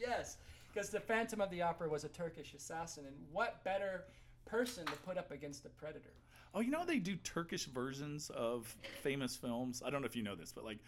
yes, 0.00 0.36
because 0.72 0.90
the 0.90 1.00
Phantom 1.00 1.40
of 1.40 1.50
the 1.50 1.62
Opera 1.62 1.88
was 1.88 2.04
a 2.04 2.08
Turkish 2.08 2.52
assassin, 2.54 3.04
and 3.06 3.14
what 3.32 3.62
better 3.64 4.04
person 4.46 4.84
to 4.86 4.92
put 5.06 5.16
up 5.16 5.30
against 5.30 5.62
the 5.62 5.68
Predator? 5.70 6.12
Oh, 6.54 6.60
you 6.60 6.70
know 6.70 6.84
they 6.84 6.98
do 6.98 7.16
Turkish 7.16 7.66
versions 7.66 8.30
of 8.30 8.66
famous 9.02 9.36
films. 9.36 9.82
I 9.84 9.90
don't 9.90 10.00
know 10.02 10.06
if 10.06 10.16
you 10.16 10.22
know 10.22 10.34
this, 10.34 10.52
but 10.52 10.64
like 10.64 10.78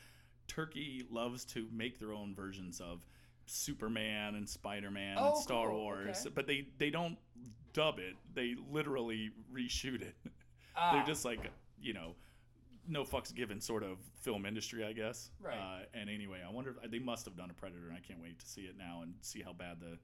Turkey 0.49 1.05
loves 1.11 1.45
to 1.47 1.69
make 1.73 1.99
their 1.99 2.13
own 2.13 2.35
versions 2.35 2.81
of 2.81 3.01
Superman 3.47 4.35
and 4.37 4.49
Spider-Man 4.49 5.17
and 5.19 5.27
Oh, 5.35 5.41
Star 5.41 5.69
cool. 5.69 5.79
Wars, 5.81 6.21
Okay. 6.21 6.33
but 6.35 6.47
they 6.47 6.67
they 6.79 6.91
don't 6.91 7.17
dub 7.73 7.99
it. 7.99 8.15
They 8.35 8.57
literally 8.71 9.31
reshoot 9.53 10.03
it. 10.03 10.15
Ah, 10.77 10.93
They're 10.93 11.05
just 11.07 11.25
like 11.25 11.41
you 11.81 11.93
know, 11.93 12.15
no 12.89 13.05
fucks 13.05 13.35
given 13.35 13.61
sort 13.61 13.83
of 13.83 13.99
film 14.23 14.47
industry, 14.47 14.85
I 14.85 14.93
guess. 14.93 15.31
Right. 15.41 15.57
Uh, 15.57 15.79
and 15.95 16.09
anyway, 16.11 16.41
I 16.47 16.51
wonder 16.51 16.75
if 16.83 16.91
they 16.91 16.99
must 16.99 17.25
have 17.27 17.37
done 17.37 17.51
a 17.51 17.55
Predator, 17.55 17.89
and 17.89 17.97
I 17.97 18.01
can't 18.01 18.21
wait 18.23 18.39
to 18.39 18.47
see 18.47 18.63
it 18.63 18.77
now 18.79 19.01
and 19.03 19.15
see 19.21 19.41
how 19.43 19.53
bad 19.53 19.79
the 19.81 19.99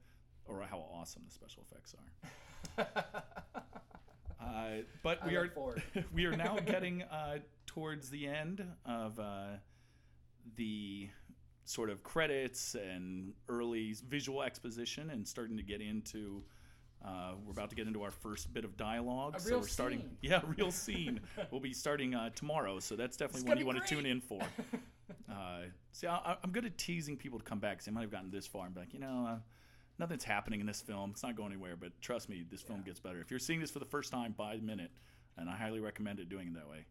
or 0.46 0.62
how 0.62 0.78
awesome 0.92 1.22
the 1.26 1.32
special 1.32 1.64
effects 1.70 1.94
are. 2.78 2.86
Uh, 4.46 4.82
but 5.02 5.22
I 5.22 5.28
we 5.28 5.36
are 5.36 5.50
we 6.14 6.24
are 6.26 6.36
now 6.36 6.56
getting 6.64 7.02
uh, 7.02 7.38
towards 7.66 8.10
the 8.10 8.26
end 8.26 8.64
of 8.84 9.18
uh, 9.18 9.56
the 10.56 11.08
sort 11.64 11.90
of 11.90 12.02
credits 12.02 12.74
and 12.74 13.32
early 13.48 13.94
visual 14.08 14.42
exposition, 14.42 15.10
and 15.10 15.26
starting 15.26 15.56
to 15.56 15.62
get 15.62 15.80
into. 15.80 16.42
Uh, 17.04 17.34
we're 17.44 17.52
about 17.52 17.68
to 17.68 17.76
get 17.76 17.86
into 17.86 18.02
our 18.02 18.10
first 18.10 18.52
bit 18.54 18.64
of 18.64 18.76
dialogue, 18.76 19.38
so 19.38 19.58
we're 19.58 19.66
starting. 19.66 20.00
scene. 20.00 20.10
Yeah, 20.22 20.40
real 20.56 20.72
scene. 20.72 21.20
we'll 21.50 21.60
be 21.60 21.74
starting 21.74 22.14
uh, 22.14 22.30
tomorrow, 22.30 22.80
so 22.80 22.96
that's 22.96 23.16
definitely 23.16 23.48
one 23.48 23.58
you 23.58 23.66
want 23.66 23.80
to 23.80 23.94
tune 23.94 24.06
in 24.06 24.20
for. 24.20 24.40
Uh, 25.30 25.62
see, 25.92 26.06
I, 26.06 26.36
I'm 26.42 26.50
good 26.50 26.64
at 26.64 26.76
teasing 26.78 27.16
people 27.16 27.38
to 27.38 27.44
come 27.44 27.58
back. 27.58 27.78
Cause 27.78 27.84
they 27.84 27.92
might 27.92 28.02
have 28.02 28.10
gotten 28.10 28.30
this 28.30 28.46
far 28.46 28.66
and 28.66 28.74
be 28.74 28.80
like, 28.80 28.92
you 28.92 28.98
know, 28.98 29.26
uh, 29.28 29.36
nothing's 29.98 30.24
happening 30.24 30.60
in 30.60 30.66
this 30.66 30.80
film. 30.80 31.10
It's 31.10 31.22
not 31.22 31.36
going 31.36 31.52
anywhere. 31.52 31.76
But 31.76 32.00
trust 32.00 32.28
me, 32.28 32.44
this 32.50 32.62
film 32.62 32.80
Yeah. 32.80 32.86
gets 32.86 33.00
better. 33.00 33.20
If 33.20 33.30
you're 33.30 33.40
seeing 33.40 33.60
this 33.60 33.70
for 33.70 33.78
the 33.78 33.84
first 33.86 34.10
time, 34.12 34.32
by 34.32 34.56
the 34.56 34.62
minute, 34.62 34.90
and 35.36 35.48
I 35.50 35.56
highly 35.56 35.80
recommend 35.80 36.18
it 36.20 36.28
doing 36.28 36.48
it 36.48 36.54
that 36.54 36.68
way, 36.68 36.84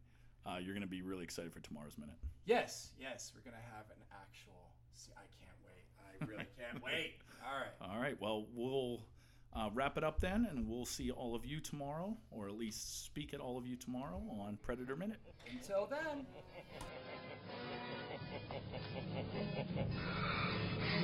uh, 0.45 0.57
you're 0.57 0.73
going 0.73 0.81
to 0.81 0.87
be 0.87 1.01
really 1.01 1.23
excited 1.23 1.51
for 1.53 1.59
tomorrow's 1.61 1.97
minute. 1.97 2.15
yes, 2.45 2.91
yes, 2.99 3.31
we're 3.35 3.41
gonna 3.49 3.61
have 3.75 3.85
an 3.89 3.97
actual. 4.11 4.71
See, 4.93 5.11
I 5.17 5.25
can't 5.39 5.57
wait. 5.65 5.85
I 5.97 6.25
really 6.25 6.45
can't 6.57 6.83
wait. 6.85 7.15
All 7.43 7.57
right. 7.59 7.71
All 7.95 7.99
right. 7.99 8.21
Well, 8.21 8.45
we'll 8.53 9.01
uh, 9.53 9.69
wrap 9.73 9.97
it 9.97 10.03
up 10.03 10.19
then, 10.19 10.45
and 10.51 10.67
we'll 10.67 10.85
see 10.85 11.09
all 11.11 11.33
of 11.35 11.45
you 11.45 11.59
tomorrow, 11.59 12.15
or 12.29 12.47
at 12.47 12.53
least 12.55 13.03
speak 13.05 13.33
at 13.33 13.39
all 13.39 13.57
of 13.57 13.65
you 13.65 13.75
tomorrow 13.75 14.21
on 14.39 14.57
Predator 14.61 14.95
Minute. 14.95 15.19
Until 15.51 15.87
then. 15.87 16.27